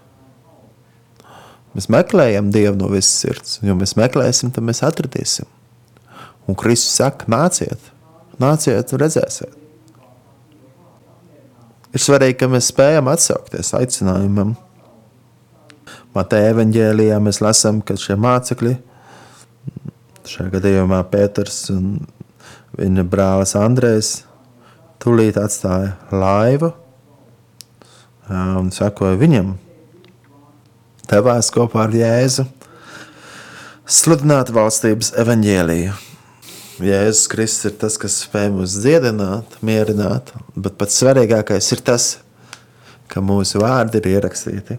Mēs 1.76 1.88
meklējam 1.92 2.50
Dievu 2.52 2.76
no 2.80 2.88
visas 2.92 3.14
sirds, 3.22 3.58
jo 3.64 3.76
mēs 3.78 3.94
meklēsim, 3.98 4.52
tad 4.52 4.66
mēs 4.66 4.82
atradīsim. 4.84 5.48
Un 6.48 6.56
Kristus 6.58 6.96
saka, 6.98 7.28
nāciet, 7.30 7.92
nāciet 8.42 8.92
redzēsiet. 8.92 9.54
Ir 11.88 12.02
svarīgi, 12.04 12.36
ka 12.40 12.48
mēs 12.52 12.68
spējam 12.68 13.08
atsaukties 13.10 13.72
aicinājumam. 13.78 14.52
Mateja 16.14 16.52
evanģēlijā 16.52 17.16
mēs 17.22 17.40
lasām, 17.44 17.80
ka 17.84 17.96
šie 17.98 18.16
mācekļi, 18.20 18.74
šajā 20.28 20.52
gadījumā 20.56 21.00
Pēters 21.08 21.62
un 21.72 21.94
viņa 22.76 23.04
brālis 23.08 23.54
Andrejs, 23.58 24.10
tūlīt 25.00 25.38
atstāja 25.40 25.94
laivu 26.12 26.72
un 28.28 28.68
sekoja 28.74 29.16
viņam 29.20 29.54
devās 31.08 31.48
kopā 31.54 31.86
ar 31.86 31.96
Jēzu 31.96 32.44
sludināt 33.88 34.52
valstības 34.52 35.14
evaņģēliju. 35.22 36.07
Jēzus 36.78 37.26
Kristus 37.26 37.66
ir 37.66 37.74
tas, 37.80 37.96
kas 37.98 38.20
spēj 38.22 38.52
mūs 38.54 38.76
dziedināt, 38.84 39.56
mierināt, 39.66 40.30
bet 40.54 40.76
pats 40.78 41.00
svarīgākais 41.00 41.72
ir 41.74 41.82
tas, 41.82 42.06
ka 43.10 43.22
mūsu 43.24 43.58
vārdi 43.58 43.98
ir 43.98 44.06
ierakstīti 44.12 44.76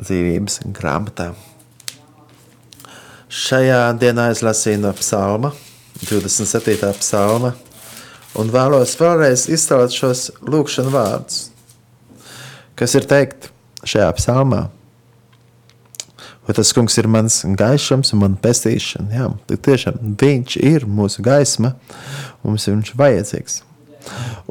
dzīvības 0.00 0.62
grāmatā. 0.72 1.32
Šajā 3.32 3.82
dienā 4.00 4.30
es 4.32 4.40
lasīju 4.44 4.80
no 4.86 4.94
psalma, 4.96 5.52
27. 6.02 6.92
psalma, 7.00 7.52
un 8.40 8.52
vēlos 8.52 8.96
vēlreiz 9.00 9.46
izcelt 9.52 9.92
šos 9.92 10.30
lūkšanu 10.40 10.92
vārdus, 10.92 11.50
kas 12.80 12.96
ir 12.96 13.08
teikt 13.12 13.50
šajā 13.84 14.08
psalmā. 14.16 14.70
Vai 16.42 16.56
tas 16.58 16.72
kungs 16.74 16.96
ir 16.98 17.06
mans 17.06 17.42
gaišums 17.58 18.10
un 18.14 18.22
man 18.24 18.32
pestīšana? 18.42 19.12
Jā, 19.14 19.28
tiešām 19.52 20.16
viņš 20.18 20.56
ir 20.58 20.88
mūsu 20.90 21.22
gaisma, 21.22 21.76
mums 22.42 22.66
ir 22.66 22.74
viņš 22.74 22.94
vajadzīgs. 22.98 23.60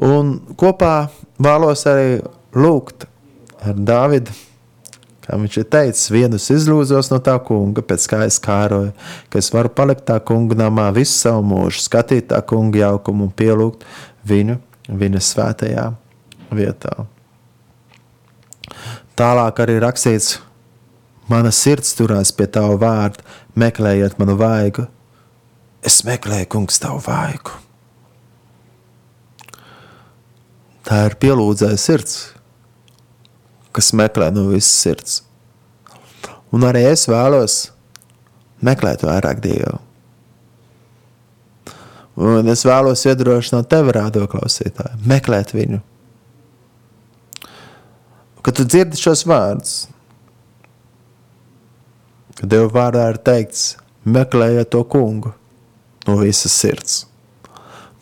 Un 0.00 0.38
kopā 0.56 1.10
vēlos 1.42 1.84
arī 1.90 2.22
lūgt 2.56 3.04
ar 3.62 3.76
Dāvidu, 3.76 4.32
kā 5.22 5.36
viņš 5.38 5.58
ir 5.60 5.66
teicis, 5.72 6.10
vienus 6.14 6.48
izlūzos 6.54 7.12
no 7.12 7.18
tā 7.24 7.34
kunga, 7.44 7.84
pēc 7.84 8.06
kā 8.10 8.22
es 8.26 8.40
kāroju, 8.42 8.94
ka 9.30 9.42
es 9.42 9.52
varu 9.54 9.70
palikt 9.76 10.06
tā 10.08 10.16
kunga 10.24 10.58
namā 10.64 10.88
visu 10.96 11.14
savu 11.14 11.44
mūžu, 11.52 11.84
skatīt 11.84 12.30
tā 12.32 12.40
kunga 12.40 12.86
jaukumu 12.86 13.28
un 13.28 13.34
pielūgt 13.36 13.84
viņu, 14.28 14.56
viņa 14.88 15.22
svētajā 15.28 15.86
vietā. 16.56 16.96
Tālāk 19.18 19.60
arī 19.62 19.76
rakstīts, 19.82 20.38
Mana 21.30 21.52
sirds 21.54 21.94
turās 21.98 22.32
pie 22.34 22.48
tava 22.50 22.76
vārda, 22.80 23.22
meklējiet 23.58 24.18
manu 24.20 24.36
vaigu. 24.40 24.86
Es 25.82 26.02
meklēju, 26.06 26.48
kungs, 26.50 26.78
tavu 26.82 27.02
vaigu. 27.06 27.54
Tā 30.82 31.04
ir 31.08 31.14
pielūdzēja 31.22 31.78
sirds, 31.78 32.16
kas 33.74 33.92
meklē 33.96 34.32
no 34.34 34.48
visas 34.50 34.74
sirds. 34.82 35.20
Un 36.52 36.66
arī 36.68 36.82
es 36.90 37.06
vēlos 37.08 37.70
meklēt 38.62 39.06
vairāk 39.06 39.40
Dievu. 39.44 39.78
Un 42.22 42.50
es 42.52 42.66
vēlos 42.68 43.06
iedrošināt 43.08 43.70
tevi, 43.72 43.94
rādo 43.96 44.26
klausītāji, 44.28 45.00
meklēt 45.08 45.54
viņu. 45.56 45.80
Kad 48.42 48.58
tu 48.58 48.66
dzirdi 48.66 48.98
šos 49.00 49.22
vārdus, 49.30 49.76
ka 52.42 52.48
Dieva 52.50 52.66
vārdā 52.74 53.04
ir 53.12 53.20
teikts, 53.22 53.76
meklējiet 54.02 54.72
to 54.74 54.82
kungu 54.90 55.30
no 56.08 56.16
visas 56.18 56.56
sirds. 56.58 57.04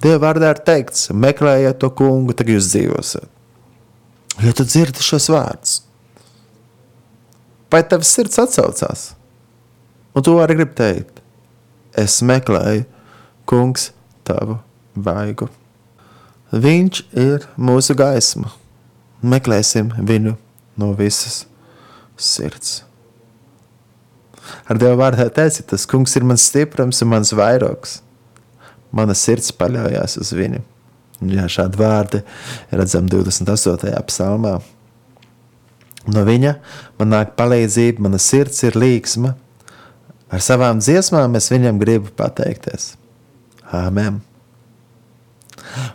Dieva 0.00 0.22
vārdā 0.22 0.54
ir 0.54 0.62
teikts, 0.64 1.10
meklējiet 1.12 1.76
to 1.82 1.90
kungu, 1.92 2.32
tad 2.32 2.48
jūs 2.48 2.70
dzīvosiet. 2.72 3.28
Ja 4.40 4.54
tu 4.56 4.64
dzirdi 4.64 5.04
šos 5.04 5.28
vārdus, 5.28 5.76
vai 7.68 7.82
tavs 7.84 8.14
sirds 8.16 8.40
atsaucās? 8.40 9.10
Un 10.16 10.24
tu 10.24 10.38
vari 10.38 10.56
grib 10.56 10.72
teikt, 10.78 11.20
es 11.92 12.22
meklēju 12.24 12.88
kungs 13.44 13.90
tavu 14.24 14.56
vaigu. 14.96 15.52
Viņš 16.50 17.04
ir 17.12 17.44
mūsu 17.60 17.94
gaisma. 17.94 18.48
Meklēsim 19.20 19.92
viņu 20.00 20.38
no 20.80 20.94
visas 20.96 21.44
sirds. 22.16 22.80
Ar 24.70 24.78
Dievu 24.80 24.98
vārdā 25.00 25.28
teici, 25.34 25.64
tas 25.66 25.86
kungs 25.88 26.16
ir 26.18 26.26
mans 26.26 26.44
stiprums 26.50 27.02
un 27.02 27.12
mans 27.14 27.32
vairogs. 27.36 28.00
mana 28.90 29.14
sirds 29.14 29.52
paļaujas 29.54 30.16
uz 30.18 30.32
viņu. 30.34 30.64
Jā, 31.30 31.44
šādi 31.46 31.78
vārdi 31.78 32.22
redzam 32.74 33.06
28. 33.06 33.92
psalmā. 34.08 34.56
No 36.10 36.24
viņa 36.26 36.54
man 36.98 37.12
nāk 37.12 37.36
palīdzība, 37.38 38.02
mana 38.06 38.18
sirds 38.18 38.64
ir 38.64 38.78
līksma. 38.80 39.36
Ar 40.30 40.42
savām 40.42 40.80
dziesmām 40.80 41.36
es 41.36 41.50
viņam 41.52 41.78
gribu 41.78 42.10
pateikties. 42.16 42.94
Āmen! 43.70 44.20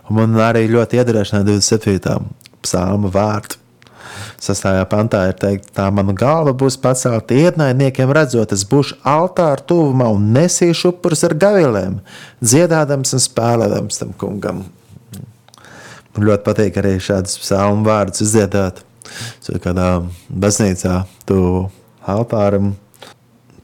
Un 0.08 0.16
man 0.16 0.36
arī 0.40 0.66
ļoti 0.70 1.00
iedrošināja 1.00 1.48
27. 1.50 2.30
psalma 2.64 3.10
vārdu. 3.12 3.58
Sastajā 4.42 4.84
pantā 4.90 5.22
ir 5.30 5.36
teikt, 5.40 5.70
tā 5.76 5.88
mana 5.94 6.14
galva 6.16 6.54
būs 6.56 6.78
pacelta 6.80 7.36
ienaidniekiem, 7.36 8.12
redzot, 8.14 8.52
es 8.52 8.64
būšu 8.68 9.00
altāra 9.06 9.64
tuvumā 9.66 10.08
un 10.14 10.30
nesīšu 10.36 10.92
upurus 10.94 11.24
ar 11.28 11.36
gavilēm, 11.40 12.00
dziedādams 12.44 13.16
un 13.16 13.24
spēlēdams 13.24 14.02
tam 14.02 14.16
kungam. 14.20 14.64
Man 16.16 16.28
ļoti 16.30 16.46
patīk 16.46 16.78
arī 16.80 16.96
šādus 17.02 17.36
psalmu 17.42 17.84
vārdus 17.88 18.24
izdziedāt. 18.24 18.82
Kādā 19.62 19.90
baznīcā 20.32 21.02
tu 21.28 21.38
altāram 22.08 22.72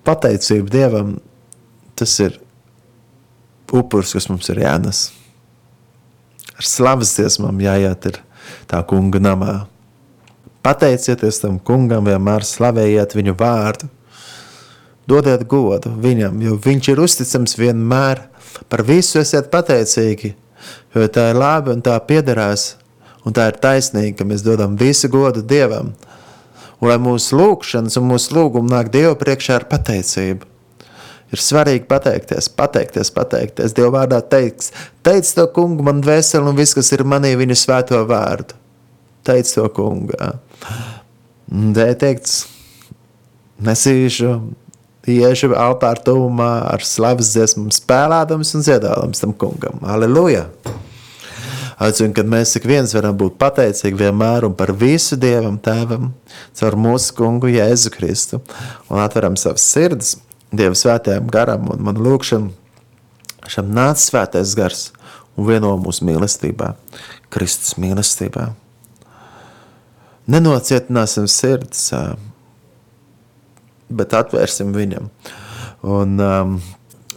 pateicību 0.07 0.71
Dievam, 0.71 1.17
tas 1.97 2.15
ir 2.23 2.39
upurs, 3.73 4.13
kas 4.13 4.29
mums 4.29 4.51
ir 4.53 4.63
jānes. 4.63 5.07
Ar 6.59 6.69
slavas 6.69 7.15
dziesmām 7.17 7.61
jāiet 7.63 8.09
ir 8.11 8.21
tā 8.71 8.83
kunga 8.89 9.23
namā. 9.23 9.55
Pateicieties 10.63 11.41
tam 11.43 11.57
kungam, 11.59 12.07
vienmēr 12.07 12.45
slavējiet 12.47 13.17
viņu 13.19 13.35
vārdu. 13.39 13.89
Dodiet 15.11 15.43
godu 15.51 15.91
viņam, 15.99 16.37
jo 16.45 16.55
viņš 16.63 16.93
ir 16.93 17.03
uzticams 17.03 17.57
vienmēr. 17.59 18.29
Par 18.71 18.85
visu 18.87 19.19
esiet 19.19 19.49
pateicīgi, 19.51 20.37
jo 20.95 21.09
tā 21.11 21.31
ir 21.33 21.41
labi 21.41 21.73
un 21.75 21.83
tā 21.83 21.97
piederās, 22.07 22.77
un 23.27 23.35
tā 23.35 23.49
ir 23.51 23.59
taisnīga, 23.59 24.21
ka 24.21 24.29
mēs 24.29 24.45
dodam 24.47 24.79
visu 24.79 25.11
godu 25.11 25.43
Dievam. 25.43 25.97
Un 26.79 26.91
lai 26.91 26.99
mūsu 27.03 27.39
lūgšanas 27.39 27.99
un 27.99 28.09
mūsu 28.13 28.37
lūgumi 28.39 28.71
nāk 28.71 28.95
Dievu 28.95 29.19
priekšā 29.19 29.59
ar 29.59 29.69
pateicību. 29.71 30.47
Ir 31.33 31.41
svarīgi 31.41 31.89
pateikties, 31.89 32.51
pateikties, 32.55 33.11
pateikties. 33.11 33.75
Dieva 33.75 34.03
vārdā 34.03 34.21
teiks, 34.21 34.71
teic 35.03 35.27
to 35.33 35.49
kungu, 35.57 35.83
man 35.87 36.03
dvēseli 36.05 36.51
un 36.51 36.59
viss, 36.59 36.77
kas 36.77 36.93
ir 36.93 37.07
manī, 37.09 37.33
viņa 37.41 37.57
svēto 37.57 38.03
vārdu. 38.07 38.62
Teic 39.27 39.51
to 39.55 39.69
kungā. 39.77 40.33
Dēļ 41.53 41.93
teikts, 42.01 42.37
nesīšu, 43.63 44.33
iešu 45.11 45.53
altāra 45.59 46.03
tuvumā 46.07 46.51
ar 46.71 46.85
slavas 46.87 47.33
dziesmu, 47.35 47.69
spēlādams 47.75 48.55
un 48.57 48.65
dziedādams 48.67 49.23
tam 49.23 49.35
kungam. 49.35 49.83
Aleluja! 49.83 50.47
Aicinu, 51.83 52.13
kad 52.15 52.29
mēs 52.31 52.53
ik 52.59 52.67
viens 52.69 52.93
varam 52.95 53.17
būt 53.19 53.39
pateicīgi 53.43 53.99
vienmēr 54.05 54.47
un 54.47 54.55
par 54.55 54.71
visu 54.79 55.17
Dievam 55.19 55.57
Tēvam, 55.59 56.13
caur 56.59 56.77
mūsu 56.79 57.17
kungu 57.19 57.51
Jēzu 57.51 57.91
Kristu, 57.95 58.39
un 58.87 59.03
atveram 59.03 59.39
savas 59.41 59.67
sirdis 59.67 60.15
Dieva 60.53 60.77
svētajam 60.79 61.31
garam 61.33 61.71
un 61.73 61.83
man 61.83 61.99
lūkšam, 61.99 62.51
šam 63.51 63.73
nāc 63.75 64.03
svētais 64.05 64.55
gars 64.59 64.91
un 65.35 65.49
vieno 65.49 65.75
mūsu 65.81 66.07
mīlestībā, 66.07 66.75
Kristus 67.33 67.79
mīlestībā 67.81 68.53
nenocietināsim 70.31 71.27
sirds, 71.31 71.89
bet 73.93 74.15
atvērsim 74.17 74.75
viņam. 74.75 75.09
Un, 75.83 76.19
um, 76.23 76.59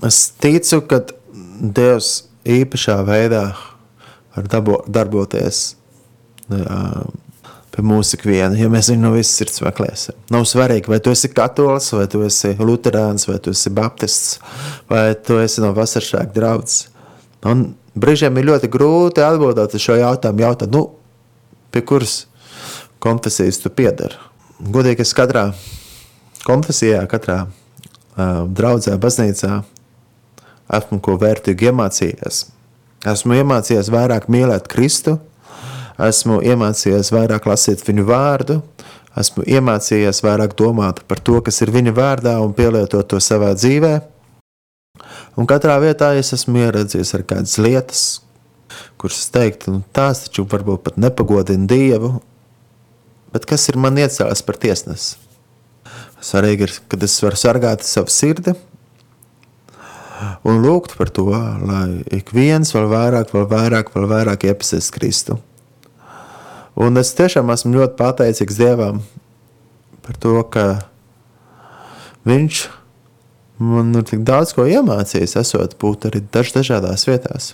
es 0.06 0.26
ticu, 0.42 0.82
ka 0.90 1.04
Dievs 1.56 2.26
īpašā 2.46 2.98
veidā 3.08 3.44
var 4.36 4.48
dabo, 4.52 4.82
darboties 4.92 5.76
uh, 6.52 7.06
pie 7.76 7.84
mūsu 7.86 8.18
ikviena, 8.18 8.58
ja 8.60 8.68
mēs 8.72 8.90
viņu 8.92 9.04
no 9.04 9.14
visas 9.16 9.38
sirds 9.40 9.62
meklēsim. 9.64 10.18
Nav 10.34 10.46
svarīgi, 10.50 10.92
vai 10.92 11.00
tu 11.04 11.14
esi 11.16 11.32
katolis, 11.32 11.92
vai 11.96 12.06
tu 12.12 12.24
esi 12.28 12.54
luterāns, 12.60 13.28
vai 13.30 13.38
tu 13.44 13.54
esi 13.56 13.72
baptists, 13.76 14.38
vai 14.92 15.10
tu 15.16 15.40
esi 15.44 15.64
no 15.64 15.74
vasaršāka 15.76 16.36
draudzes. 16.36 16.90
Un 17.46 17.68
brīžiem 17.96 18.40
ir 18.40 18.50
ļoti 18.50 18.70
grūti 18.72 19.24
atbildēt 19.24 19.76
uz 19.78 19.84
šo 19.84 20.00
jautājumu, 20.00 20.46
jautāt, 20.48 20.72
nu, 20.76 20.88
pie 21.72 21.84
kuras 21.86 22.24
konfesijas 23.04 23.62
tu 23.64 23.72
piedari. 23.74 24.18
Godīgi, 24.60 25.04
es 25.04 25.14
katrā 25.18 25.50
konfesijā, 26.46 27.04
katrā 27.12 27.46
uh, 27.46 28.44
draudzē, 28.48 28.96
baznīcā 29.02 29.62
esmu 30.74 31.00
ko 31.04 31.18
vērtīgu 31.22 31.70
iemācījies. 31.70 32.46
Esmu 33.06 33.38
iemācījies 33.42 33.92
vairāk 33.94 34.30
mīlēt 34.34 34.70
Kristu, 34.72 35.20
esmu 36.02 36.40
iemācījies 36.42 37.12
vairāk 37.14 37.46
lasīt 37.50 37.84
viņu 37.86 38.06
vārdu, 38.08 38.60
esmu 39.20 39.46
iemācījies 39.46 40.24
vairāk 40.26 40.56
domāt 40.58 41.04
par 41.10 41.22
to, 41.22 41.40
kas 41.46 41.62
ir 41.62 41.72
viņa 41.76 41.94
vārdā 41.96 42.36
un 42.44 42.56
pielietot 42.58 43.08
to 43.12 43.22
savā 43.22 43.54
dzīvē. 43.56 43.96
Un 45.36 45.48
katrā 45.48 45.76
vietā 45.84 46.14
es 46.18 46.32
esmu 46.36 46.64
ieredzējis 46.64 47.14
ar 47.18 47.26
kādas 47.28 47.58
lietas, 47.60 48.04
kuras 49.00 49.28
teiktu, 49.32 49.76
nu, 49.76 49.84
tās 49.96 50.26
taču 50.26 50.48
varbūt 50.50 50.86
pat 50.88 51.00
nepagodina 51.00 51.68
Dievu, 51.70 52.16
bet 53.36 53.48
kas 53.50 53.68
ir 53.68 53.78
man 53.82 54.00
iecēlis 54.00 54.44
par 54.48 54.60
tiesnesi? 54.62 55.20
Svarīgi 56.24 56.66
ir, 56.66 56.74
kad 56.90 57.04
es 57.06 57.18
varu 57.22 57.38
sargāt 57.38 57.84
savu 57.86 58.10
sirdi 58.10 58.56
un 60.48 60.64
lūgt 60.64 60.96
par 60.98 61.12
to, 61.14 61.28
lai 61.30 62.00
ik 62.16 62.32
viens 62.34 62.72
vēl 62.74 62.88
vairāk, 62.90 63.36
vēl 63.36 63.46
vairāk, 63.52 63.92
vēl 63.94 64.10
vairāk 64.10 64.48
iepazīst 64.48 64.96
Kristu. 64.96 65.38
Un 66.80 66.98
es 66.98 67.14
tiešām 67.16 67.52
esmu 67.54 67.76
ļoti 67.76 68.00
pateicīgs 68.00 68.58
Dievam 68.58 69.04
par 70.08 70.18
to, 70.24 70.40
ka 70.50 70.66
Viņš 72.26 72.64
man 73.62 73.94
ir 73.96 74.06
tik 74.10 74.26
daudz 74.26 74.56
ko 74.58 74.66
iemācījis, 74.68 75.38
esot 75.38 75.78
būt 75.82 76.10
arī 76.10 76.24
daž 76.34 76.52
dažādās 76.58 77.06
vietās. 77.08 77.54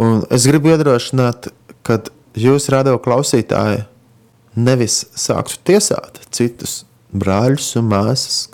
Un 0.00 0.24
es 0.32 0.46
gribu 0.50 0.72
iedrošināt, 0.72 1.52
ka 1.86 2.00
jūs, 2.34 2.66
radio 2.74 2.98
klausītāji, 3.02 3.84
nevis 4.58 5.04
sāktu 5.18 5.58
tiesāt 5.70 6.22
citus 6.34 6.84
brāļus 7.10 7.74
un 7.80 7.90
māsas 7.90 8.44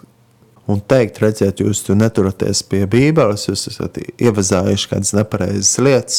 un 0.67 0.81
teikt, 0.83 1.21
redziet, 1.23 1.61
jūs 1.63 1.85
tur 1.87 1.99
neturaties 1.99 2.63
pie 2.67 2.85
Bībeles, 2.91 3.47
jūs 3.49 3.69
esat 3.71 4.01
ievazājuši 4.19 4.91
kādas 4.91 5.13
nepareizas 5.17 5.77
lietas, 5.83 6.19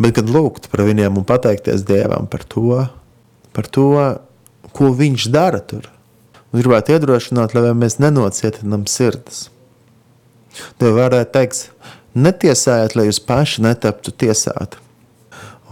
bet 0.00 0.16
gan 0.16 0.30
lūgt 0.32 0.70
par 0.72 0.86
viņiem 0.86 1.20
un 1.20 1.26
pateikties 1.28 1.84
Dievam 1.88 2.28
par 2.32 2.46
to, 2.48 2.80
par 3.56 3.68
to, 3.72 3.90
ko 4.76 4.92
viņš 4.96 5.28
dara 5.32 5.60
tur. 5.60 5.90
Un 6.52 6.62
gribētu 6.62 6.94
iedrošināt, 6.94 7.52
lai 7.56 7.74
mēs 7.76 7.98
nenocietinām 8.00 8.86
sirdis. 8.88 9.46
Tev 10.80 10.96
varētu 10.96 11.32
teikt, 11.34 11.62
netiesājiet, 12.16 12.96
lai 12.96 13.08
jūs 13.10 13.20
paši 13.20 13.64
netaptu 13.66 14.14
tiesāti. 14.24 14.80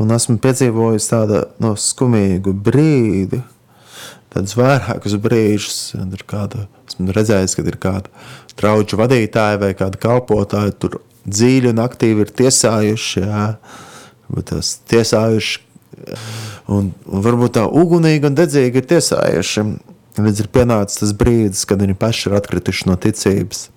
Un 0.02 0.10
esmu 0.10 0.40
piedzīvojis 0.42 1.06
tādu 1.10 1.44
no 1.62 1.74
skumīgu 1.78 2.54
brīdi, 2.66 3.38
tādus 4.34 4.56
vairākus 4.58 5.14
brīžus. 5.22 5.78
Kāda, 6.26 6.66
esmu 6.88 7.14
redzējis, 7.14 7.54
kad 7.58 7.68
ir 7.70 7.78
kāda 7.82 8.10
draugu 8.58 8.98
vadītāja 8.98 9.60
vai 9.62 9.70
kāda 9.78 10.00
kalpotāja 10.02 10.74
tur 10.74 10.98
dziļi 11.24 11.70
un 11.70 11.82
aktīvi 11.84 12.26
ir 12.26 12.32
tiesājuši. 12.42 13.22
Jā, 13.22 13.44
tiesājuši 14.90 15.62
un, 16.74 16.90
un 16.90 17.24
varbūt 17.24 17.56
tā 17.58 17.68
ugunīgi 17.68 18.28
un 18.28 18.38
dedzīgi 18.38 18.82
ir 18.82 18.90
tiesājuši. 18.90 19.66
Līdz 20.14 20.44
ir 20.44 20.50
pienācis 20.54 21.00
tas 21.00 21.14
brīdis, 21.18 21.64
kad 21.66 21.80
viņi 21.82 21.96
paši 21.98 22.28
ir 22.28 22.36
atkrituši 22.38 22.90
no 22.90 22.94
ticības. 23.02 23.68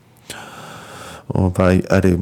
Vai 1.57 1.79
arī 1.93 2.13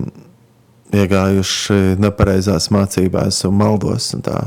iegājuši 1.04 1.98
nepareizās 2.02 2.70
mācībās 2.74 3.44
un 3.48 3.60
maldos. 3.60 4.14
Un 4.18 4.24
tā. 4.26 4.40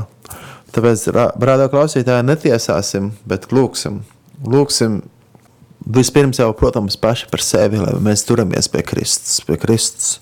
Tāpēc, 0.75 1.07
brāļa 1.41 1.69
klausītāji, 1.71 2.27
netiesāsim, 2.29 3.13
bet 3.29 3.49
lūksim. 3.53 4.03
lūksim 4.45 5.01
vispirms 5.89 6.39
jau, 6.39 6.51
protams, 6.53 6.97
paši 6.99 7.29
par 7.31 7.43
sevi, 7.43 7.79
lai 7.81 7.95
mēs 8.03 8.25
turamies 8.27 8.69
pie 8.71 8.83
Kristus. 8.85 9.39
Pie 9.45 9.57
Kristus. 9.61 10.19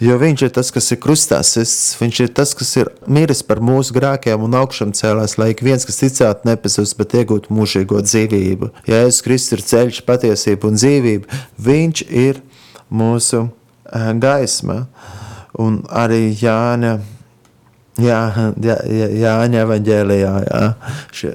Jo 0.00 0.18
viņš 0.20 0.42
ir 0.44 0.50
tas, 0.52 0.68
kas 0.72 0.90
ir 0.92 0.98
krustā 1.00 1.38
sists, 1.44 1.94
viņš 1.96 2.18
ir 2.20 2.32
tas, 2.36 2.52
kas 2.56 2.74
ir 2.76 2.90
miris 3.08 3.40
par 3.46 3.62
mūsu 3.64 3.94
grēkiem 3.96 4.42
un 4.44 4.56
augšām 4.58 4.92
cēlās, 4.96 5.38
lai 5.40 5.54
ik 5.54 5.62
viens, 5.64 5.86
kas 5.88 6.02
ticētu, 6.02 6.44
nepazust, 6.48 6.98
bet 6.98 7.16
iegūtu 7.16 7.52
mūžīgo 7.56 8.02
dzīvību. 8.04 8.74
Ja 8.90 9.00
Jēzus 9.06 9.24
Kristus 9.24 9.56
ir 9.56 9.64
ceļš, 9.70 10.02
patiesība 10.08 10.68
un 10.68 10.76
dzīvība, 10.76 11.40
viņš 11.68 12.04
ir 12.12 12.42
mūsu 12.92 13.46
gaisma. 14.20 14.82
Uh, 14.84 15.15
un 15.62 15.80
arī 15.88 16.30
Jāņa, 16.36 16.94
jā, 18.02 18.20
jā, 18.62 18.78
Jāņa 19.22 19.62
evaņģēlijā. 19.64 20.32
Jā, 20.46 20.62
šie, 21.16 21.32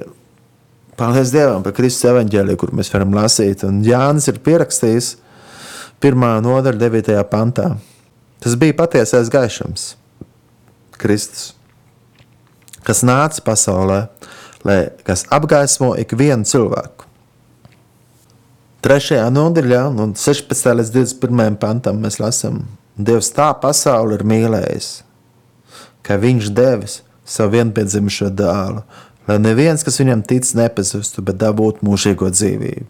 paldies 0.98 1.32
Dievam 1.34 1.64
par 1.64 1.74
Kristus 1.76 2.10
evaņģēliju, 2.12 2.60
kur 2.60 2.74
mēs 2.76 2.92
varam 2.94 3.16
lasīt. 3.16 3.64
Un 3.68 3.82
Jānis 3.86 4.28
ir 4.30 4.42
pierakstījis 4.44 5.16
pirmā 6.02 6.36
nodaļa 6.44 6.78
9. 6.82 7.16
pantā. 7.30 7.74
Tas 8.42 8.56
bija 8.58 8.74
patiesais 8.74 9.30
gaišums, 9.30 9.92
Kristus, 10.98 11.52
kas 12.82 13.04
nāca 13.06 13.42
pasaulē, 13.46 14.00
lai 14.66 14.80
kas 15.06 15.22
apgaismo 15.30 15.92
ikvienu 16.02 16.46
cilvēku. 16.46 17.06
3. 18.82 19.20
nodaļā, 19.30 19.84
no 19.94 20.08
16. 20.18 20.72
līdz 20.80 20.90
21. 20.90 21.54
pantam, 21.62 22.00
mēs 22.02 22.18
lasām, 22.18 22.64
Dievs 22.96 23.30
tā 23.32 23.48
pasauli 23.56 24.18
ir 24.18 24.24
mīlējis, 24.28 24.90
ka 26.04 26.18
Viņš 26.20 26.50
devis 26.52 27.00
savu 27.24 27.56
vienpiedzimušo 27.56 28.28
dēlu, 28.36 28.82
lai 29.28 29.38
neviens, 29.40 29.84
kas 29.86 30.00
viņam 30.02 30.24
tic, 30.28 30.48
nepazustu, 30.58 31.22
bet 31.24 31.38
dabūtu 31.40 31.86
mūžīgo 31.86 32.28
dzīvību. 32.34 32.88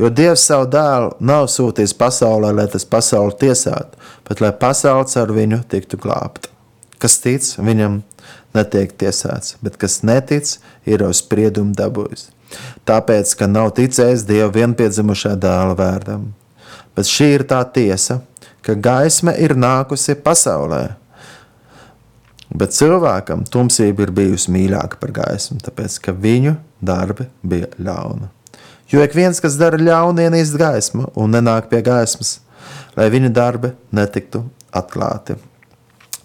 Jo 0.00 0.08
Dievs 0.08 0.46
savu 0.48 0.70
dēlu 0.72 1.12
nav 1.20 1.50
sūtījis 1.52 1.92
pasaulē, 2.00 2.54
lai 2.56 2.64
tas 2.72 2.86
pasauli 2.88 3.36
tiesātu, 3.42 3.98
bet 4.28 4.40
lai 4.40 4.54
pasaule 4.56 5.04
ar 5.20 5.34
viņu 5.36 5.60
tiktu 5.68 6.00
glābta. 6.00 6.48
Kas 7.02 7.18
tic, 7.20 7.44
viņam 7.58 8.00
netiek 8.56 8.92
tiesāts, 8.96 9.58
bet 9.60 9.76
kas 9.76 10.00
netic, 10.06 10.56
ir 10.88 11.04
uz 11.04 11.20
spriedumu 11.20 11.76
dabūjis. 11.76 12.30
Tāpēc, 12.88 13.36
ka 13.36 13.48
nav 13.48 13.72
ticējis 13.76 14.26
Dieva 14.28 14.50
vienpiedzimušā 14.52 15.36
dēla 15.40 15.76
vārdam. 15.76 16.30
Bet 16.96 17.08
šī 17.08 17.28
ir 17.38 17.46
tā 17.48 17.62
tiesa, 17.72 18.20
ka 18.62 18.74
gaisma 18.78 19.34
ir 19.38 19.56
nākusi 19.58 20.16
pasaulē, 20.22 20.84
Bet 22.52 22.74
cilvēkam 22.76 23.46
tumsība 23.48 24.04
ir 24.04 24.12
bijusi 24.12 24.52
mīļāka 24.52 24.98
par 25.00 25.12
gaismu, 25.16 25.56
tāpēc 25.64 25.96
ka 26.04 26.12
viņu 26.12 26.58
darbi 26.84 27.24
bija 27.48 27.70
ļauni. 27.80 28.28
Jo 28.92 29.00
ik 29.00 29.14
viens, 29.16 29.40
kas 29.40 29.56
dara 29.56 29.78
ļaunu, 29.80 30.20
ienīst 30.20 30.58
gaismu 30.60 31.08
un 31.16 31.32
nenāk 31.32 31.70
pie 31.70 31.80
gaismas, 31.84 32.40
lai 32.98 33.08
viņa 33.12 33.30
darbi 33.32 33.72
netiktu 33.96 34.42
atklāti. 34.68 35.38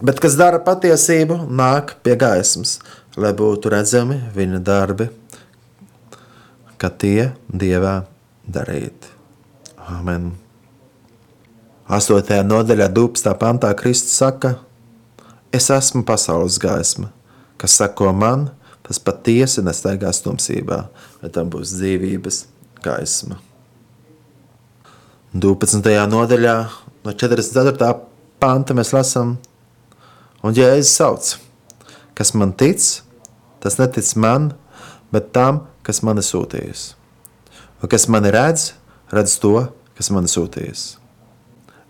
Bet 0.03 0.19
kas 0.21 0.35
dara 0.37 0.59
patiesību, 0.63 1.45
nāk 1.47 1.95
pie 2.03 2.17
gaismas, 2.19 2.75
lai 3.15 3.31
būtu 3.37 3.71
redzami 3.71 4.19
viņa 4.35 4.59
darbi, 4.67 5.07
ka 6.77 6.91
tie 6.91 7.31
dievā 7.47 8.01
darīti. 8.43 9.15
Amen. 9.95 10.33
8. 11.87 12.43
nodaļā, 12.43 12.89
12. 12.91 13.33
pantā 13.39 13.73
Kristus 13.79 14.17
saka, 14.19 14.57
Es 15.51 15.69
esmu 15.71 16.03
pasaules 16.03 16.57
gaisma, 16.59 17.07
kas 17.57 17.77
sako 17.79 18.11
man, 18.13 18.49
tas 18.83 18.99
patiesi 18.99 19.63
nestaigās 19.63 20.19
tumsībā, 20.25 20.81
bet 21.21 21.33
tam 21.37 21.47
būs 21.53 21.71
dzīvības 21.77 22.41
gaisma. 22.83 23.39
12. 25.31 25.87
nodaļā, 26.11 26.57
no 27.07 27.15
44. 27.23 27.89
panta 28.43 28.75
mēs 28.75 28.91
lasām, 28.95 29.37
un 30.43 30.59
Jēzus 30.59 30.93
sauc, 30.99 31.31
kas 32.17 32.33
man 32.35 32.51
tic, 32.59 32.83
tas 33.63 33.79
netic 33.79 34.11
man, 34.19 34.51
bet 35.15 35.31
tam, 35.31 35.63
kas 35.87 36.03
mani 36.03 36.25
sūtījis. 36.25 36.89
Un 37.79 37.89
kas 37.89 38.09
mani 38.11 38.35
redz, 38.35 38.73
redz 39.13 39.39
to, 39.39 39.55
kas 39.95 40.11
mani 40.11 40.27
sūtījis. 40.31 40.87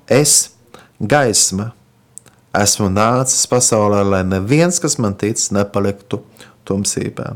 Es, 0.07 0.51
gaisma, 0.99 1.71
Esmu 2.57 2.87
nācis 2.89 3.45
pasaulē, 3.49 4.01
lai 4.07 4.23
neviens, 4.25 4.79
kas 4.81 4.95
man 5.01 5.13
tic, 5.19 5.37
nepaliktu 5.53 6.21
tumsībā. 6.65 7.35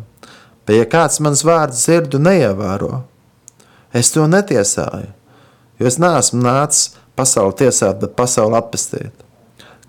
Bet, 0.65 0.76
ja 0.78 0.88
kāds 0.89 1.19
mans 1.22 1.43
vārds 1.45 1.84
dzirdu 1.84 2.22
neievēro, 2.22 3.03
es 3.93 4.09
to 4.13 4.26
netiesāju, 4.30 5.11
jo 5.78 5.89
es 5.89 5.99
neesmu 6.01 6.41
nācis 6.41 6.95
pasauli 7.17 7.57
tiesāt, 7.59 7.99
bet 8.01 8.15
pasauli 8.17 8.57
apestīt. 8.57 9.13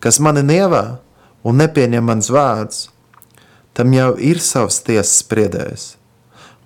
Kas 0.03 0.19
mani 0.21 0.43
nievā 0.45 0.99
un 1.47 1.61
nepieņem 1.63 2.05
mans 2.11 2.29
vārds, 2.33 2.89
tam 3.73 3.95
jau 3.95 4.13
ir 4.19 4.43
savs 4.43 4.83
tiesas 4.85 5.23
spriedējs. 5.23 5.87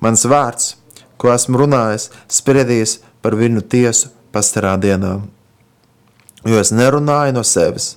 Mans 0.03 0.27
vārds, 0.27 0.75
ko 1.21 1.31
esmu 1.35 1.63
runājis, 1.63 2.11
spriedīs 2.33 2.99
par 3.23 3.37
viņu 3.39 3.63
tiesu 3.69 4.11
pastarā 4.35 4.75
dienā. 4.81 5.19
Jo 6.47 6.61
es 6.63 6.71
nerunāju 6.71 7.35
no 7.35 7.43
sevis, 7.47 7.97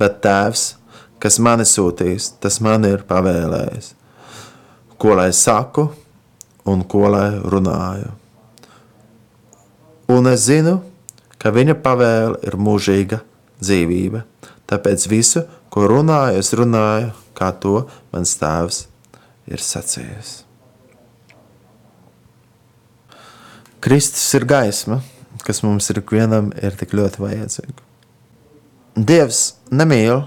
bet 0.00 0.18
Tēvs, 0.24 0.74
kas 1.22 1.38
mani 1.38 1.66
sūtīs, 1.68 2.32
tas 2.42 2.58
man 2.64 2.86
ir 2.88 3.04
pavēlējis. 3.08 3.92
Ko 4.98 5.14
lai 5.18 5.30
saku 5.36 5.86
un 6.70 6.82
ko 6.88 7.06
lai 7.12 7.28
runāju. 7.38 8.10
Un 10.14 10.28
es 10.28 10.48
zinu, 10.48 10.78
ka 11.38 11.52
viņa 11.54 11.76
pavēle 11.84 12.40
ir 12.44 12.58
mūžīga 12.60 13.20
dzīvība. 13.60 14.24
Tāpēc 14.68 15.06
visu, 15.12 15.44
ko 15.72 15.86
runāju, 15.90 16.40
es 16.40 16.52
runāju, 16.56 17.12
kā 17.36 17.52
to 17.60 17.84
mans 18.12 18.34
tēvs 18.40 18.84
ir 19.50 19.60
sacījis. 19.60 20.34
Kristus 23.84 24.24
ir 24.32 24.46
gaisma, 24.48 25.02
kas 25.44 25.60
mums 25.60 25.90
ir 25.92 26.00
ikvienam 26.00 26.54
ir 26.56 26.76
tik 26.80 26.96
ļoti 26.96 27.20
vajadzīga. 27.20 27.83
Dievs 28.94 29.56
nemīl 29.74 30.22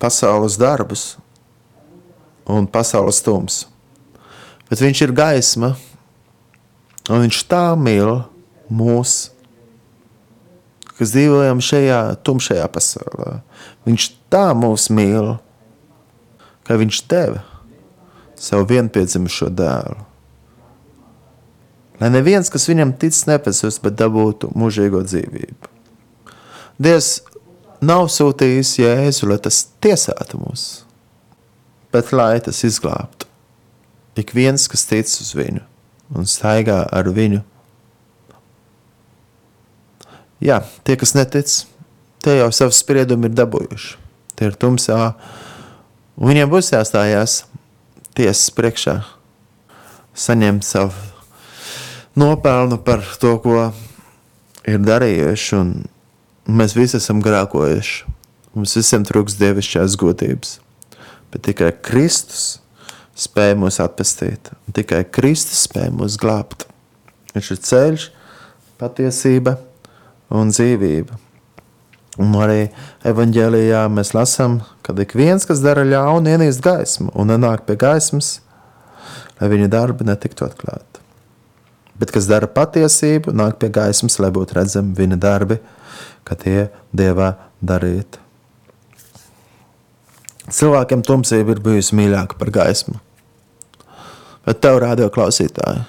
pasaules 0.00 0.56
darbus 0.56 1.18
un 2.48 2.64
pasaules 2.66 3.20
tums, 3.22 3.66
bet 4.70 4.80
Viņš 4.80 5.02
ir 5.04 5.12
gaisma, 5.12 5.74
un 7.10 7.24
Viņš 7.26 7.42
tā 7.52 7.74
mīl 7.76 8.22
mūs, 8.72 9.32
kas 10.96 11.12
dzīvojam 11.12 11.60
šajā 11.60 12.00
tumšajā 12.24 12.68
pasaulē. 12.72 13.42
Viņš 13.84 14.08
tā 14.32 14.46
mūs 14.56 14.88
mīl, 14.88 15.34
ka 16.64 16.80
Viņš 16.80 17.02
deva 17.12 17.44
savu 18.42 18.66
vienpiedzimušo 18.72 19.50
dēlu. 19.52 20.00
Lai 22.00 22.08
neviens, 22.10 22.48
kas 22.50 22.64
viņam 22.66 22.96
tic, 22.98 23.14
nepazust, 23.28 23.82
bet 23.84 23.94
dabūtu 24.00 24.48
mūžīgo 24.58 25.04
dzīvību. 25.04 25.70
Dievs 26.82 27.20
nav 27.82 28.08
sūtījis 28.12 28.76
Jēzu, 28.80 29.28
lai 29.30 29.38
tas 29.42 29.64
tiesātu 29.82 30.40
mūs, 30.40 30.66
bet 31.94 32.12
lai 32.14 32.36
tas 32.44 32.62
izglābtu. 32.66 33.28
Ik 34.18 34.34
viens, 34.36 34.68
kas 34.68 34.84
tic 34.88 35.08
uz 35.08 35.32
viņu 35.36 35.64
un 36.12 36.28
staigā 36.28 36.82
ar 36.92 37.08
viņu. 37.08 37.40
Jā, 40.42 40.58
tie, 40.84 40.96
kas 40.98 41.14
netic, 41.14 41.52
tie 42.22 42.36
jau 42.40 42.50
savu 42.54 42.74
spriedumu 42.74 43.30
ir 43.30 43.36
dabūjuši. 43.38 43.96
Tie 44.36 44.48
ir 44.48 44.56
tumsā, 44.58 44.98
un 46.18 46.32
viņiem 46.32 46.50
būs 46.50 46.72
jāstājās 46.72 47.42
tiesas 48.16 48.50
priekšā, 48.56 48.96
saņemt 50.18 50.66
savu 50.66 50.92
nopelnu 52.18 52.80
par 52.84 53.04
to, 53.20 53.36
ko 53.44 53.70
ir 54.68 54.82
darījuši. 54.82 55.56
Un 55.60 55.72
Mēs 56.42 56.74
visi 56.74 56.98
esam 56.98 57.20
grēkojuši. 57.22 58.08
Mums 58.52 58.74
visiem 58.74 59.04
trūks 59.06 59.36
dievišķās 59.38 59.94
godības. 60.00 60.56
Bet 61.30 61.44
tikai 61.46 61.70
Kristus 61.86 62.58
spēja 63.14 63.54
mūs 63.60 63.78
atpestīt. 63.80 64.50
Tikai 64.74 65.04
Kristus 65.14 65.62
spēja 65.68 65.92
mūs 65.94 66.18
glābt. 66.20 66.66
Viņš 67.32 67.50
ir 67.54 67.60
ceļš, 67.68 68.06
patiesība 68.80 69.54
un 70.34 70.50
dzīvība. 70.50 71.18
Un 72.20 72.34
arī 72.42 72.66
evanģēlijā 73.08 73.84
mēs 73.94 74.10
lasām, 74.12 74.58
ka 74.84 74.92
ik 75.00 75.14
viens, 75.16 75.46
kas 75.48 75.62
dara 75.64 75.84
ļaunu, 75.86 76.28
ienīst 76.34 76.60
gaismu 76.64 77.14
un 77.14 77.30
nenāk 77.30 77.62
pie 77.68 77.78
gaismas, 77.80 78.40
lai 79.38 79.48
viņa 79.54 79.70
darbi 79.72 80.08
netiktu 80.10 80.44
atklāti. 80.44 81.00
Bet 81.96 82.10
kas 82.12 82.26
dara 82.28 82.50
patiesību, 82.50 83.30
nāk 83.30 83.62
pie 83.62 83.70
gaismas, 83.72 84.18
lai 84.18 84.32
būtu 84.34 84.58
redzami 84.58 84.92
viņa 84.98 85.20
darbi 85.22 85.60
ka 86.28 86.36
tie 86.38 86.68
dievā 86.94 87.34
darīt. 87.62 88.18
Cilvēkiem 90.52 91.04
tumsība 91.06 91.54
ir 91.54 91.62
bijusi 91.64 91.96
mīļāka 91.96 92.36
par 92.38 92.50
gaismu. 92.52 92.98
Bet 94.42 94.58
tev, 94.64 94.80
radio 94.82 95.06
klausītāji, 95.12 95.84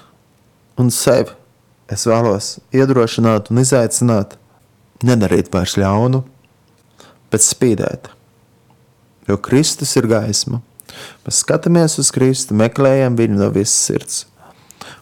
un 0.78 0.92
sevi 0.94 1.34
es 1.90 2.06
vēlos 2.06 2.58
iedrošināt 2.74 3.50
un 3.50 3.60
izaicināt, 3.64 4.36
nedarīt 5.04 5.50
vairs 5.52 5.74
ļaunu, 5.80 6.22
bet 7.34 7.42
spīdēt. 7.42 8.08
Jo 9.28 9.40
Kristus 9.42 9.96
ir 9.98 10.06
gaisma. 10.08 10.60
Mēs 11.24 11.40
skatāmies 11.42 11.98
uz 11.98 12.12
Kristu, 12.14 12.54
meklējam 12.54 13.16
viņu 13.18 13.40
no 13.40 13.50
visas 13.50 13.88
sirds. 13.88 14.22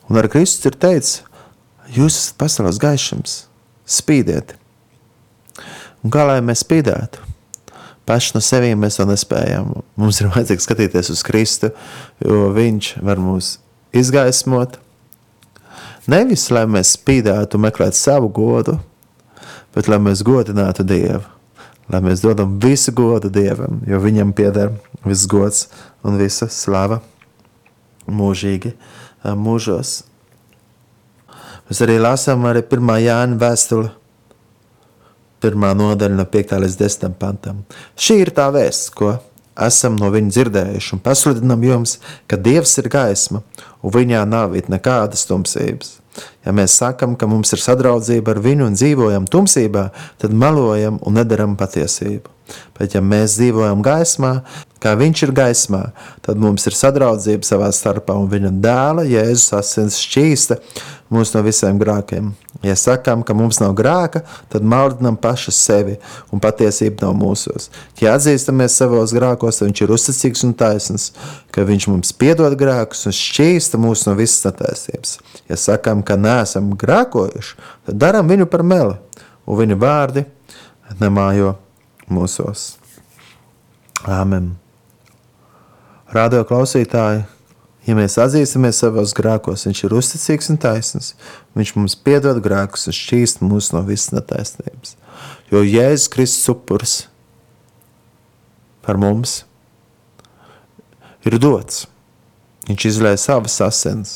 Un 0.09 0.17
ar 0.21 0.31
Kristus 0.33 0.71
ir 0.71 0.79
teicis, 0.81 1.21
jūs 1.93 2.17
esat 2.17 2.39
pasaules 2.41 2.81
gaišums, 2.81 3.37
spīdiet, 3.85 4.57
Un 6.03 6.11
kā 6.11 6.25
lai 6.27 6.41
mēs 6.45 6.65
spīdētu? 6.65 7.29
Paši 8.07 8.35
no 8.35 8.41
sevis 8.43 8.79
mēs 8.79 8.99
to 8.99 9.07
nespējam. 9.07 9.69
Mums 9.97 10.19
ir 10.21 10.31
vajadzīgs 10.33 10.67
skatīties 10.67 11.13
uz 11.15 11.23
Kristu, 11.23 11.71
jo 12.19 12.49
Viņš 12.55 12.97
var 13.07 13.21
mūs 13.23 13.57
izgaismot. 13.95 14.81
Nevis 16.11 16.49
lai 16.51 16.65
mēs 16.67 16.97
spīdētu, 16.97 17.61
meklētu 17.63 17.95
savu 17.95 18.33
godu, 18.35 18.81
bet 19.75 19.87
lai 19.87 20.01
mēs 20.03 20.25
godinātu 20.27 20.83
Dievu. 20.83 21.23
lai 21.93 22.01
mēs 22.01 22.23
dodam 22.25 22.59
visu 22.59 22.93
godu 22.93 23.31
Dievam, 23.31 23.83
jo 23.87 24.01
Viņam 24.01 24.33
pieder 24.33 24.73
viss 25.05 25.27
gods 25.27 25.69
un 26.03 26.17
visa 26.19 26.49
slava 26.49 27.03
mūžīgi 28.07 28.73
mūžos. 29.25 30.03
Mēs 31.69 31.83
arī 31.85 31.99
lasām 32.03 32.47
arī 32.49 32.65
1. 32.65 32.95
Jāņa 33.07 33.39
vēstuli, 33.39 33.91
pirmā 35.43 35.73
nodaļa 35.79 36.17
no 36.19 36.27
5. 36.31 36.57
līdz 36.65 36.79
10. 36.81 37.19
pantam. 37.21 37.65
Šī 37.99 38.23
ir 38.23 38.33
tā 38.37 38.49
vēsts, 38.55 38.93
ko 38.95 39.17
esam 39.59 39.99
no 40.01 40.09
viņa 40.13 40.33
dzirdējuši 40.33 40.95
un 40.97 41.03
pasludinam 41.05 41.65
jums, 41.67 41.99
ka 42.31 42.39
Dievs 42.41 42.77
ir 42.81 42.89
gaisma 42.93 43.43
un 43.83 43.95
viņā 43.95 44.23
nav 44.29 44.57
nekādas 44.73 45.27
tumsības. 45.29 45.99
Ja 46.45 46.53
mēs 46.53 46.75
sakam, 46.77 47.17
ka 47.17 47.29
mums 47.31 47.53
ir 47.55 47.61
sadraudzība 47.63 48.35
ar 48.35 48.41
viņu 48.45 48.69
un 48.69 48.77
dzīvojam 48.77 49.29
tumsībā, 49.33 49.89
tad 50.21 50.35
melojam 50.37 50.99
un 51.01 51.17
nedaram 51.17 51.57
patiesību. 51.57 52.29
Bet 52.79 52.97
ja 52.97 53.03
mēs 53.05 53.37
dzīvojam 53.39 53.83
gaismā, 53.85 54.33
kā 54.83 54.95
viņš 54.99 55.27
ir 55.27 55.35
gaismā, 55.37 55.83
tad 56.25 56.41
mums 56.43 56.67
ir 56.67 56.77
sadraudzība 56.77 57.47
savā 57.47 57.69
starpā 57.75 58.17
un 58.19 58.31
viņa 58.33 58.51
dēla 58.63 59.07
Jēzus 59.07 59.53
asins 59.59 60.01
šķīsta 60.03 60.59
mūs 61.13 61.35
no 61.37 61.43
visiem 61.45 61.79
grākiem. 61.81 62.33
Ja 62.63 62.75
sakām, 62.79 63.25
ka 63.27 63.35
mums 63.37 63.59
nav 63.61 63.75
grāka, 63.79 64.23
tad 64.53 64.67
maldinām 64.67 65.17
paši 65.21 65.53
sevi, 65.55 65.97
un 66.33 66.43
patiesība 66.43 67.09
nav 67.09 67.17
mūsos. 67.19 67.69
Ja 68.01 68.15
atzīstamies 68.17 68.77
savos 68.79 69.15
grākos, 69.17 69.59
tad 69.59 69.71
viņš 69.71 69.83
ir 69.83 69.95
uzticīgs 69.97 70.45
un 70.47 70.55
taisns, 70.59 71.11
ka 71.55 71.67
viņš 71.69 71.89
mums 71.91 72.15
piedod 72.17 72.55
grēkus 72.59 73.09
un 73.11 73.17
šķīsta 73.19 73.81
mūs 73.83 74.07
no 74.09 74.15
visas 74.19 74.47
netaisnības. 74.47 75.17
Ja 75.51 75.59
sakām, 75.59 76.05
ka 76.07 76.19
neesam 76.21 76.73
grēkojuši, 76.79 77.59
tad 77.89 78.01
darām 78.03 78.31
viņu 78.31 78.49
par 78.53 78.65
meli, 78.67 78.97
un 79.47 79.63
viņa 79.63 79.83
vārdi 79.83 80.27
nemājo 81.03 81.57
mūsos. 82.13 82.75
Āmen! 84.09 84.55
Radio 86.13 86.43
klausītāji! 86.49 87.25
Ja 87.83 87.97
mēs 87.99 88.15
atzīstamies 88.23 88.79
savos 88.79 89.11
grēkos, 89.19 89.65
Viņš 89.67 89.81
ir 89.87 89.95
uzticīgs 89.99 90.51
un 90.53 90.59
taisns. 90.63 91.15
Viņš 91.59 91.73
mums 91.75 91.97
piedod 91.99 92.39
grēkus 92.45 92.87
un 92.87 92.95
šķīst 92.95 93.43
mūs 93.43 93.73
no 93.75 93.83
visas 93.87 94.13
netaisnības. 94.15 94.95
Jo 95.51 95.65
Jēzus 95.67 96.11
Kristus 96.13 96.53
upuris 96.53 96.95
par 98.87 98.99
mums 99.03 99.43
ir 101.27 101.39
dots. 101.43 101.87
Viņš 102.69 102.87
izlēja 102.93 103.19
savas 103.19 103.59
asins, 103.65 104.15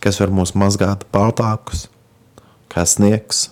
kas 0.00 0.20
var 0.20 0.32
mūs 0.32 0.54
mazgāt 0.56 1.04
baltākus, 1.12 1.88
kā 2.72 2.86
sniegs. 2.88 3.50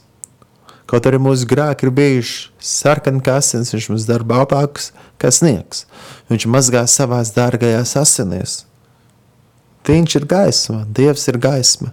Kaut 0.89 1.05
arī 1.05 1.19
mūsu 1.21 1.45
grēki 1.49 1.85
ir 1.85 1.93
bijuši 1.93 2.37
sarkani 2.65 3.21
kā 3.25 3.37
asins, 3.43 3.75
viņš 3.75 3.89
mums 3.93 4.07
dara 4.09 4.25
baltākus 4.25 4.89
kā 5.21 5.29
sniegs. 5.35 5.85
Viņš 6.31 6.47
mazgā 6.49 6.87
savās 6.89 7.35
dārgajās 7.37 7.93
asinīs. 8.01 8.63
Viņš 9.89 10.17
ir 10.17 10.25
gaisma, 10.29 10.83
Dievs 10.89 11.29
ir 11.29 11.39
gaisma. 11.41 11.93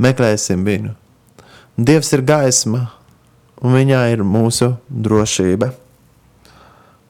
Meklēsim 0.00 0.64
viņu. 0.64 0.92
Dievs 1.76 2.12
ir 2.16 2.22
gaisma, 2.24 2.86
un 3.60 3.76
viņā 3.76 4.02
ir 4.12 4.24
mūsu 4.24 4.74
drošība. 4.88 5.72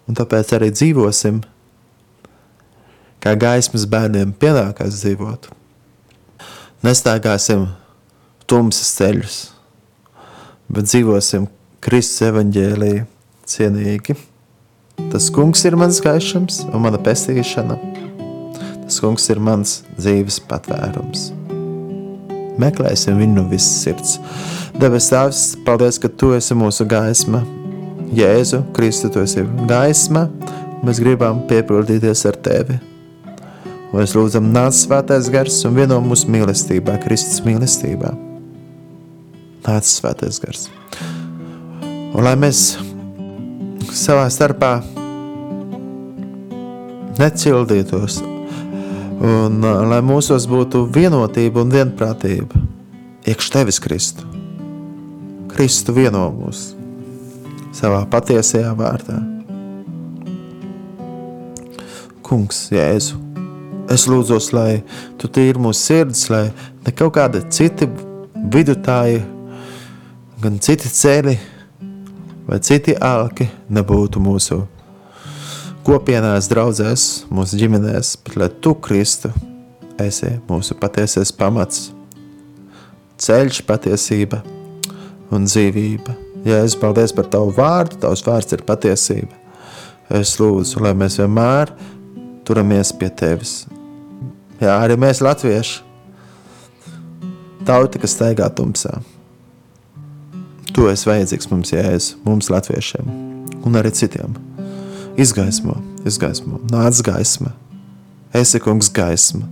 Un 0.06 0.18
tāpēc 0.18 0.52
arī 0.54 0.70
dzīvosim, 0.74 1.42
kā 3.22 3.34
gaismas 3.38 3.86
bērniem 3.90 4.34
pienākās 4.38 5.00
dzīvot. 5.00 5.50
Nestaigāsim 6.86 7.66
tumsas 8.46 8.92
ceļus, 8.98 9.38
bet 10.72 10.88
dzīvosim 10.90 11.46
Kristus 11.84 12.26
evaņģēlīju 12.30 13.04
cienīgi. 13.46 14.16
Tas 15.12 15.28
kungs 15.30 15.62
ir 15.68 15.76
mans 15.78 16.00
gaišums 16.02 16.64
un 16.70 16.82
mana 16.82 16.98
pestīšana. 17.02 17.76
Tas 18.86 19.00
kungs 19.02 19.26
ir 19.30 19.42
mans 19.42 19.80
dzīves 19.98 20.40
patvērums. 20.48 21.30
Meklēsim 22.60 23.18
viņu 23.20 23.36
no 23.36 23.44
visas 23.50 23.82
sirds. 23.84 24.16
Debes 24.80 25.10
Tēvs, 25.12 25.42
paldies, 25.66 26.00
ka 26.00 26.08
Tu 26.08 26.32
esi 26.38 26.56
mūsu 26.56 26.86
gaisma. 26.88 27.42
Jēzu, 28.16 28.62
Kristu, 28.76 29.10
Tu 29.12 29.24
esi 29.26 29.44
gaisma, 29.68 30.26
un 30.78 30.86
mēs 30.88 31.02
gribam 31.02 31.44
piepildīties 31.50 32.24
ar 32.30 32.38
Tevi. 32.40 32.78
Mēs 33.92 34.16
lūdzam, 34.16 34.48
nāc 34.52 34.76
svētais 34.76 35.28
gars 35.32 35.62
un 35.68 35.76
vieno 35.78 36.00
mūsu 36.04 36.30
mīlestībā, 36.32 36.98
Kristus 37.04 37.44
mīlestībā. 37.46 38.25
Nāc 39.66 39.90
svētais 39.90 40.38
gars. 40.42 40.68
Un 42.14 42.22
lai 42.24 42.36
mēs 42.38 42.76
savā 43.92 44.30
starpā 44.32 44.78
necildītos 47.18 48.22
Un 49.16 49.62
uh, 49.64 49.80
lai 49.88 50.02
mūsos 50.04 50.44
būtu 50.50 50.84
vienotība 50.92 51.62
un 51.64 51.70
vienprātība, 51.72 52.60
iekš 53.24 53.48
tevis 53.54 53.78
Kristu. 53.80 54.26
Kristu 55.48 55.94
vieno 55.96 56.26
mūs 56.34 56.74
savā 57.76 58.02
patiesajā 58.12 58.74
vārdā. 58.76 59.16
Kungs, 62.26 62.66
Jēzu, 62.74 63.16
es 63.92 64.04
lūdzos, 64.10 64.50
lai 64.52 64.82
tu 65.20 65.30
tīri 65.32 65.64
mūsu 65.64 65.80
sirdis, 65.80 66.26
lai 66.32 66.44
ne 66.84 66.92
kaut 66.92 67.14
kādi 67.16 67.40
citi 67.48 67.88
vidutāji, 68.52 69.22
gan 70.46 70.58
citi 70.62 70.86
ceļi 70.86 71.32
vai 72.46 72.56
citi 72.62 72.92
alki 73.02 73.48
nebūtu 73.74 74.20
mūsu 74.22 74.60
kopienās, 75.86 76.46
draudzēs, 76.50 77.06
mūsu 77.34 77.58
ģimenēs, 77.58 78.12
bet 78.22 78.36
lai 78.38 78.48
tu, 78.62 78.76
Kristu, 78.78 79.32
esi 80.02 80.36
mūsu 80.46 80.76
patiesais 80.78 81.32
pamats, 81.34 81.88
ceļš, 83.22 83.58
patiesība 83.66 84.42
un 85.34 85.48
dzīvība. 85.48 86.14
Ja 86.46 86.60
es 86.62 86.78
paldies 86.78 87.14
par 87.16 87.26
tavu 87.32 87.50
vārdu, 87.56 87.98
tavs 88.04 88.22
vārds 88.26 88.54
ir 88.54 88.62
patiesība. 88.68 89.34
Es 90.14 90.36
lūdzu, 90.38 90.84
lai 90.84 90.94
mēs 90.94 91.18
vienmēr 91.18 91.74
turamies 92.46 92.94
pie 92.94 93.10
tevis. 93.10 93.64
Jā, 94.62 94.78
arī 94.78 94.94
mēs 95.00 95.24
latvieši, 95.26 95.82
tauta, 97.66 97.98
kas 97.98 98.14
staigā 98.14 98.46
tumsā. 98.54 98.94
Tu 100.76 100.84
esi 100.90 101.08
vajadzīgs 101.08 101.48
mums, 101.48 101.70
Jēzus, 101.72 102.06
mums 102.20 102.50
latviešiem 102.52 103.06
un 103.64 103.78
arī 103.80 103.88
citiem. 103.96 104.34
Izgaismo, 105.16 105.78
izgaismo, 106.04 106.58
nāc 106.68 106.98
gaisma. 107.00 107.54
Esi 108.36 108.60
kungs 108.60 108.90
gaisma. 108.92 109.46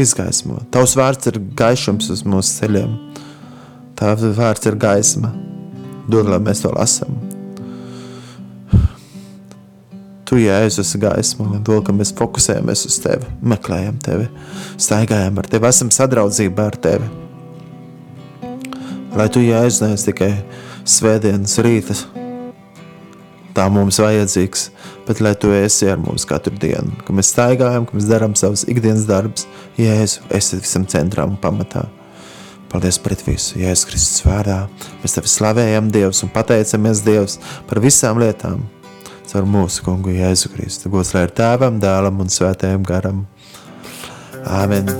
Izgaismo. 0.00 0.62
Tavs 0.72 0.94
vārds 0.96 1.28
ir 1.28 1.36
gaišums 1.58 2.08
uz 2.14 2.22
mūsu 2.24 2.62
ceļiem. 2.62 2.94
Tavs 4.00 4.24
vārds 4.38 4.70
ir 4.70 4.78
gaisma. 4.80 5.34
Dod, 6.08 6.32
lai 6.32 6.40
mēs 6.46 6.64
to 6.64 6.72
lasām. 6.72 7.18
Tu, 10.24 10.40
Jēzus, 10.46 10.80
esi 10.80 11.02
gaisma, 11.02 11.44
un 11.44 11.60
dod, 11.60 11.82
ka 11.84 11.92
mēs 11.92 12.14
fokusējamies 12.16 12.86
uz 12.88 12.96
tevi, 13.04 13.28
meklējam 13.44 14.00
tevi, 14.00 14.30
staigājam 14.80 15.36
ar 15.44 15.52
tevi, 15.52 15.68
esam 15.68 15.92
sadraudzībā 15.92 16.70
ar 16.72 16.80
tevi. 16.88 17.10
Lai 19.14 19.28
tu, 19.30 19.42
Jēzus, 19.44 19.80
neesi 19.84 20.08
tikai 20.08 20.30
svētdienas 20.90 21.54
rītas, 21.62 22.04
tā 23.54 23.68
mums 23.70 24.00
vajadzīgs, 24.02 24.68
bet 25.06 25.20
lai 25.22 25.36
tu 25.38 25.52
esi 25.54 25.86
ar 25.90 26.00
mums 26.02 26.26
katru 26.26 26.56
dienu, 26.58 26.96
ka 27.06 27.14
mēs 27.14 27.30
staigājam, 27.30 27.86
ka 27.86 27.94
mēs 27.94 28.08
darām 28.10 28.34
savus 28.38 28.66
ikdienas 28.70 29.06
darbus, 29.06 29.46
Jēzu, 29.78 30.26
esi 30.34 30.58
visam 30.58 30.88
centram 30.90 31.36
un 31.36 31.38
pamatā. 31.38 31.86
Paldies 32.74 32.98
par 32.98 33.14
visu, 33.22 33.60
Jēzus 33.62 33.86
Kristus 33.86 34.24
vārdā. 34.26 34.64
Mēs 35.04 35.14
tevi 35.14 35.30
slavējam, 35.30 35.92
Dievs, 35.94 36.24
un 36.26 36.34
pateicamies 36.34 37.04
Dievs 37.06 37.38
par 37.70 37.78
visām 37.84 38.18
lietām. 38.18 38.66
Caur 39.30 39.46
mūsu 39.46 39.86
kungu 39.86 40.10
Jēzu 40.14 40.50
Kristu. 40.56 40.90
Gods 40.90 41.14
lai 41.14 41.28
ir 41.28 41.34
tēvam, 41.38 41.78
dēlam 41.82 42.18
un 42.26 42.34
svētajam 42.34 42.82
garam. 42.86 43.24
Āmen! 44.42 44.90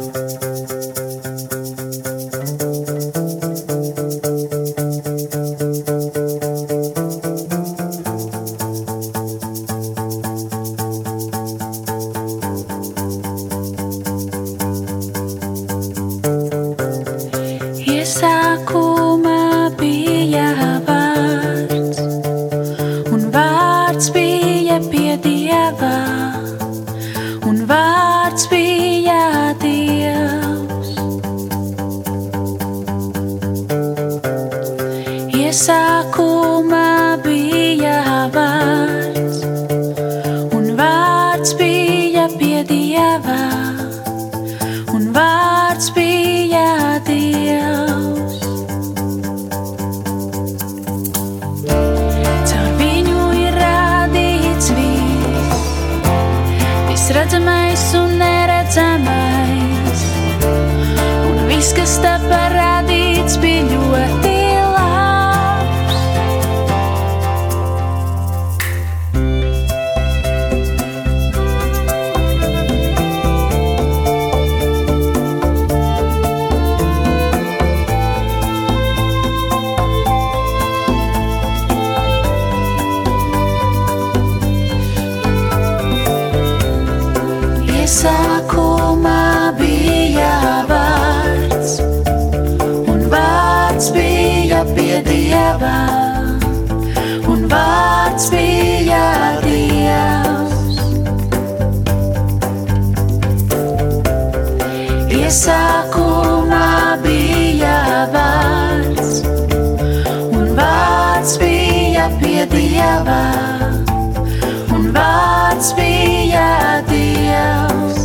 Bija 116.34 116.82
Dievs. 116.88 118.00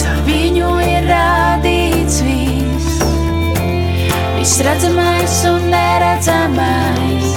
Caur 0.00 0.22
viņu 0.26 0.70
ir 0.82 1.06
radīts 1.10 2.18
viss, 2.26 3.02
viss 4.38 4.62
redzamais 4.66 5.36
un 5.52 5.68
neredzamais, 5.70 7.30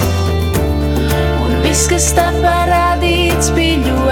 un 1.44 1.60
viss, 1.62 1.86
kas 1.90 2.10
tā 2.18 2.30
parādīts, 2.42 3.52
bija 3.54 3.84
ļoti 3.86 4.05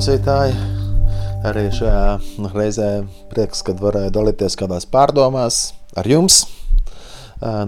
klausītāji, 0.00 0.54
arī 1.44 1.66
šajā 1.76 2.46
reizē 2.54 2.86
prieks, 3.28 3.60
kad 3.66 3.82
varēju 3.84 4.14
dalīties 4.14 4.54
kādās 4.56 4.86
pārdomās 4.88 5.58
ar 5.92 6.08
jums 6.08 6.38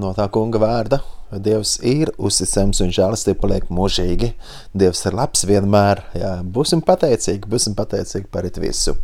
no 0.01 0.14
tā 0.16 0.24
kunga 0.33 0.62
vārda. 0.62 1.03
Dievs 1.45 1.74
ir 1.85 2.14
uzticams 2.16 2.80
un 2.80 2.89
žēlastība 2.97 3.43
paliek 3.43 3.68
mūžīgi. 3.68 4.30
Dievs 4.72 5.05
ir 5.11 5.18
labs 5.18 5.45
vienmēr. 5.45 6.01
Jā, 6.16 6.33
būsim 6.57 6.80
pateicīgi, 6.80 7.53
būsim 7.53 7.76
pateicīgi 7.76 8.33
par 8.33 8.49
visu. 8.64 8.97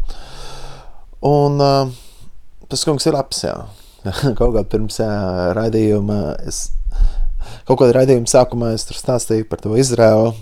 Un 1.20 1.60
tas 1.60 2.88
kungs 2.88 3.12
ir 3.12 3.18
labs, 3.18 3.44
jā. 3.44 3.58
Kaut 4.40 4.56
kā 4.56 4.64
pirms 4.64 5.02
jā, 5.04 5.12
raidījuma 5.58 6.38
es 6.48 6.70
kaut 7.68 7.82
kādā 7.82 8.00
raidījuma 8.00 8.28
sākumā 8.28 8.72
es 8.72 8.88
tur 8.88 8.96
stāstīju 8.96 9.52
par 9.52 9.60
to 9.60 9.76
Izraelu 9.76 10.32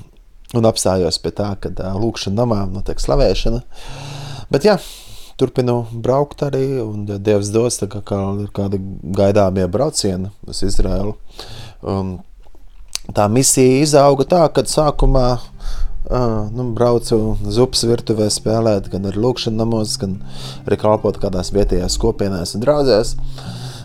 un 0.56 0.68
apstājos 0.68 1.18
pie 1.22 1.32
tā, 1.36 1.52
ka 1.60 1.72
lūkšana 1.96 2.42
namā 2.42 2.62
notiek 2.72 3.00
slavēšana. 3.02 3.62
Bet 4.52 4.66
jā, 4.66 4.76
turpinu 5.40 5.82
braukt 5.92 6.44
arī, 6.46 6.78
un 6.80 7.04
ja 7.08 7.18
Dievs 7.20 7.50
dos, 7.54 7.80
tā 7.80 7.88
kā, 7.92 8.02
kā 8.06 8.20
ir 8.44 8.52
kādi 8.56 8.80
gaidāmie 9.16 9.66
braucieni 9.68 10.30
uz 10.48 10.62
Izraelu. 10.64 11.16
Um, 11.82 12.16
tā 13.16 13.26
misija 13.32 13.82
izauga 13.82 14.26
tā, 14.28 14.44
kad 14.54 14.70
sākumā 14.70 15.26
uh, 15.36 16.46
nu, 16.54 16.70
braucu 16.76 17.36
uz 17.36 17.60
upes 17.62 17.84
virtuvē 17.88 18.30
spēlēt, 18.32 18.88
gan 18.92 19.10
ar 19.10 19.20
lūkšanu 19.20 19.60
namos, 19.60 19.98
gan 20.00 20.18
arī 20.64 20.80
kalpot 20.80 21.20
kādās 21.22 21.52
vietējās 21.54 21.98
kopienās 22.02 22.56
un 22.56 22.64
draudzēs. 22.64 23.16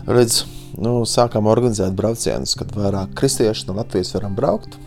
Līdz 0.08 0.40
nu, 0.82 1.02
sākām 1.08 1.50
organizēt 1.52 1.92
braucienus, 1.98 2.56
kad 2.58 2.72
vairāk 2.76 3.12
kristieši 3.18 3.68
no 3.68 3.76
Latvijas 3.76 4.14
varam 4.16 4.34
braukt, 4.38 4.78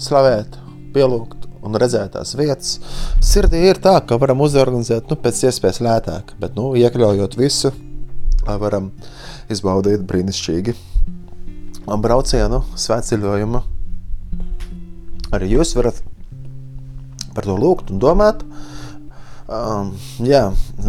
slavēt, 0.00 0.58
pielūgt 0.94 1.48
un 1.66 1.78
redzēt 1.80 2.14
tās 2.14 2.34
vietas. 2.38 2.78
Sirdī 3.24 3.64
ir 3.68 3.80
tā, 3.82 3.98
ka 4.06 4.18
varam 4.20 4.42
uzorganizēt 4.46 5.10
nu, 5.10 5.18
pēc 5.20 5.44
iespējas 5.50 5.82
lētāk, 5.84 6.34
bet 6.40 6.56
nu, 6.58 6.70
iekļaujot 6.78 7.36
visu, 7.38 7.72
varam 8.48 8.92
izbaudīt 9.52 10.06
brīnišķīgi 10.08 10.76
braucienu, 11.96 12.62
svētceļojumu. 12.76 13.62
Arī 15.36 15.50
jūs 15.54 15.74
varat 15.76 16.02
par 17.36 17.48
to 17.48 17.56
lūgt 17.56 17.92
un 17.92 18.00
domāt. 18.02 18.44
Um, 19.48 19.94
jā, 20.20 20.42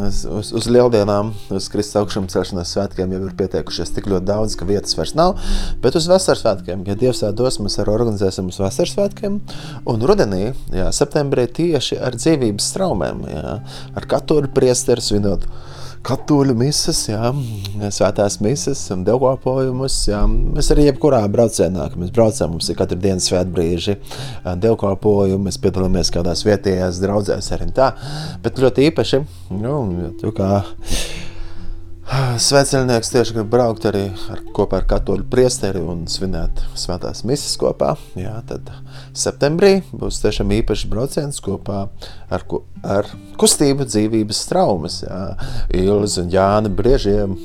uz, 0.03 0.26
uz, 0.28 0.49
uz 0.51 0.66
lieldienām, 0.68 1.30
uz 1.55 1.70
Kristus 1.72 1.95
augšām 2.01 2.26
celšanās 2.28 2.74
svētkiem 2.76 3.14
jau 3.16 3.22
ir 3.24 3.38
pieteikušies 3.39 3.93
tik 3.95 4.10
ļoti 4.12 4.28
daudz, 4.28 4.57
ka 4.60 4.68
vietas 4.68 4.97
vairs 4.99 5.14
nav. 5.16 5.39
Bet 5.80 5.95
uz 5.95 6.10
vasaras 6.12 6.43
svētkiem, 6.43 6.84
ja 6.89 6.97
Dievs 6.99 7.24
tā 7.24 7.32
dos, 7.32 7.62
mēs 7.64 7.80
arī 7.80 7.93
organizēsim 7.93 8.51
uz 8.51 8.60
vasaras 8.60 8.97
svētkiem. 8.97 9.39
Un 9.88 10.03
rudenī, 10.03 10.49
jā, 10.76 10.89
septembrī 10.91 11.47
tieši 11.55 12.01
ar 12.03 12.20
dzīvības 12.20 12.68
straumēm, 12.74 13.24
jā, 13.32 13.55
ar 13.95 14.10
katoļu 14.12 14.51
priesteru 14.51 15.07
svinot 15.07 15.47
katoļu 16.06 16.56
misas, 16.58 17.02
jā, 17.10 17.32
svētās 17.93 18.39
misas 18.43 18.82
dievkalpojumus. 18.89 19.97
Jā. 20.10 20.24
Mēs 20.30 20.72
arī 20.74 20.88
jebkurā 20.88 21.22
braucienā, 21.32 21.89
kad 21.91 22.02
mēs 22.02 22.14
braucam, 22.16 22.56
mums 22.56 22.70
ir 22.72 22.80
katru 22.80 23.00
dienu 23.04 23.24
svētbrīži 23.24 23.97
dievkalpojumi, 24.64 25.45
mēs 25.50 25.60
piedalāmies 25.62 26.14
kādās 26.16 26.45
vietējās 26.47 27.02
draudzēs 27.04 27.52
arī 27.56 27.72
tā. 27.76 27.91
Bet 28.43 28.62
ļoti 28.64 28.89
īpaši, 28.89 29.24
nu, 29.60 29.80
tu 30.22 30.34
kā 30.36 30.64
Svētceļnieks 32.10 33.12
tieši 33.14 33.36
grib 33.36 33.49
braukt 33.53 33.84
arī 33.86 34.07
ar, 34.34 34.39
kopā 34.55 34.80
ar 34.80 34.86
katoļu 34.89 35.28
priesteri 35.30 35.82
un 35.86 36.07
svinēt 36.10 36.64
svētās 36.80 37.22
misas 37.28 37.53
kopā. 37.62 37.91
Jā, 38.18 38.34
tad 38.49 38.72
septembrī 39.14 39.84
būs 39.91 40.18
tiešām 40.24 40.49
īpašs 40.57 40.88
brauciens 40.89 41.38
kopā 41.45 41.84
ar, 42.34 42.45
ar 42.82 43.10
kustību 43.38 43.86
dzīvības 43.91 44.41
traumas. 44.49 45.03
Jā, 45.05 45.20
Ilz 45.78 46.18
un 46.24 46.32
Jāni 46.34 46.72
Briežiem. 46.74 47.38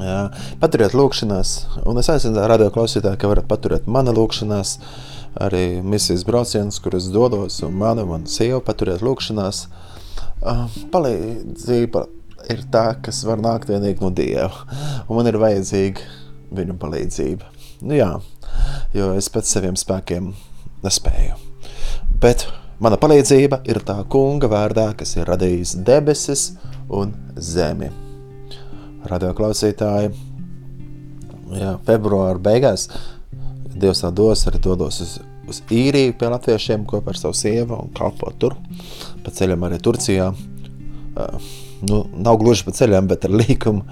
Jā, 0.00 0.22
paturiet 0.62 0.96
lūkšanās, 0.96 1.52
un 1.84 2.00
es 2.00 2.08
aicinu 2.08 2.46
radio 2.48 2.70
klausītāju, 2.72 3.20
ka 3.20 3.28
varat 3.28 3.50
paturēt 3.50 3.84
mana 3.84 4.14
lūkšanās, 4.16 4.78
arī 5.44 5.66
misijas 5.84 6.24
braucienus, 6.24 6.80
kur 6.80 6.96
es 6.96 7.10
dodos, 7.12 7.60
un 7.66 7.76
manu, 7.84 8.08
un 8.16 8.24
sievu 8.24 8.62
paturiet 8.64 9.04
lūkšanās. 9.04 9.66
Palīdzība 10.96 12.06
ir 12.50 12.64
tā, 12.72 12.86
kas 13.04 13.22
var 13.28 13.42
nākt 13.42 13.70
tikai 13.70 13.94
no 14.00 14.10
Dieva. 14.14 14.50
Un 15.08 15.18
man 15.18 15.30
ir 15.30 15.38
vajadzīga 15.42 16.08
viņa 16.56 16.76
palīdzība. 16.80 17.48
Nu, 17.82 17.96
jā, 17.96 18.10
jo 18.94 19.12
es 19.18 19.30
pēc 19.32 19.48
saviem 19.48 19.78
spēkiem 19.78 20.32
nespēju. 20.84 21.38
Bet 22.22 22.46
mana 22.82 22.98
palīdzība 23.00 23.62
ir 23.70 23.82
tā 23.86 23.98
kunga 24.10 24.50
vārdā, 24.50 24.92
kas 24.98 25.16
ir 25.16 25.26
radījis 25.30 25.78
debesis 25.86 26.52
un 26.92 27.14
zemi. 27.36 27.90
Radio 29.10 29.32
klausītāji, 29.34 30.12
jā, 31.58 31.74
februāra 31.88 32.38
beigās 32.38 32.86
Dievs 33.72 34.02
tā 34.04 34.10
dos, 34.12 34.44
arī 34.46 34.60
dodos 34.62 35.00
uz, 35.00 35.12
uz 35.48 35.62
īriju 35.72 36.12
pie 36.20 36.28
latviešiem 36.28 36.84
kopā 36.88 37.14
ar 37.14 37.18
savu 37.18 37.36
sievu 37.36 37.78
un 37.80 37.88
kalpot 37.96 38.36
tur. 38.38 38.56
Pa 39.24 39.32
ceļam 39.32 39.64
arī 39.64 39.78
Turcijā. 39.82 40.28
Uh, 41.16 41.46
nu, 41.88 42.04
nav 42.16 42.38
gluži 42.42 42.66
pa 42.66 42.74
ceļam, 42.76 43.10
bet 43.10 43.26
ar 43.28 43.36
līkumu, 43.42 43.84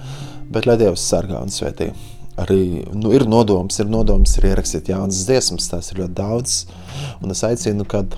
bet 0.50 0.66
lai 0.68 0.78
Dievs 0.80 1.04
sargā 1.10 1.42
un 1.42 1.52
svētī. 1.54 1.90
Arī 2.40 2.86
nu, 2.96 3.10
ir 3.12 3.26
nodoms, 3.28 3.76
ir 3.82 3.90
nodoms 3.90 4.36
ir 4.38 4.50
ierakstīt 4.52 4.88
jaunas 4.92 5.24
dziesmas, 5.28 5.68
tās 5.68 5.90
ir 5.92 6.04
ļoti 6.04 6.16
daudz, 6.16 6.58
un 7.20 7.34
es 7.34 7.42
aicinu, 7.44 7.84
kad 7.88 8.16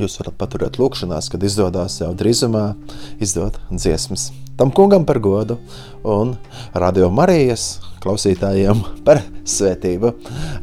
jūs 0.00 0.18
varat 0.20 0.36
paturēt 0.38 0.78
lūkšanās, 0.80 1.30
kad 1.32 1.44
izdodas 1.46 2.00
jau 2.02 2.10
drīzumā 2.18 2.72
izdot 3.22 3.60
dziesmas. 3.70 4.32
Tam 4.58 4.70
kungam 4.70 5.06
par 5.06 5.18
godu 5.18 5.56
un 6.06 6.36
radio 6.74 7.08
Marijas 7.10 7.80
klausītājiem 8.04 8.84
par 9.06 9.22
svētību. 9.48 10.12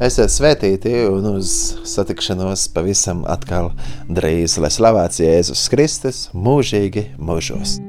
Esiet 0.00 0.32
svētīti 0.32 0.94
un 1.10 1.34
uz 1.34 1.52
satikšanos 1.92 2.68
pavisam 2.72 3.26
atkal 3.28 3.72
drīz, 4.08 4.56
lai 4.62 4.72
slavēts 4.72 5.20
Jēzus 5.24 5.66
Kristus 5.72 6.28
mūžīgi 6.32 7.10
mūžos. 7.20 7.80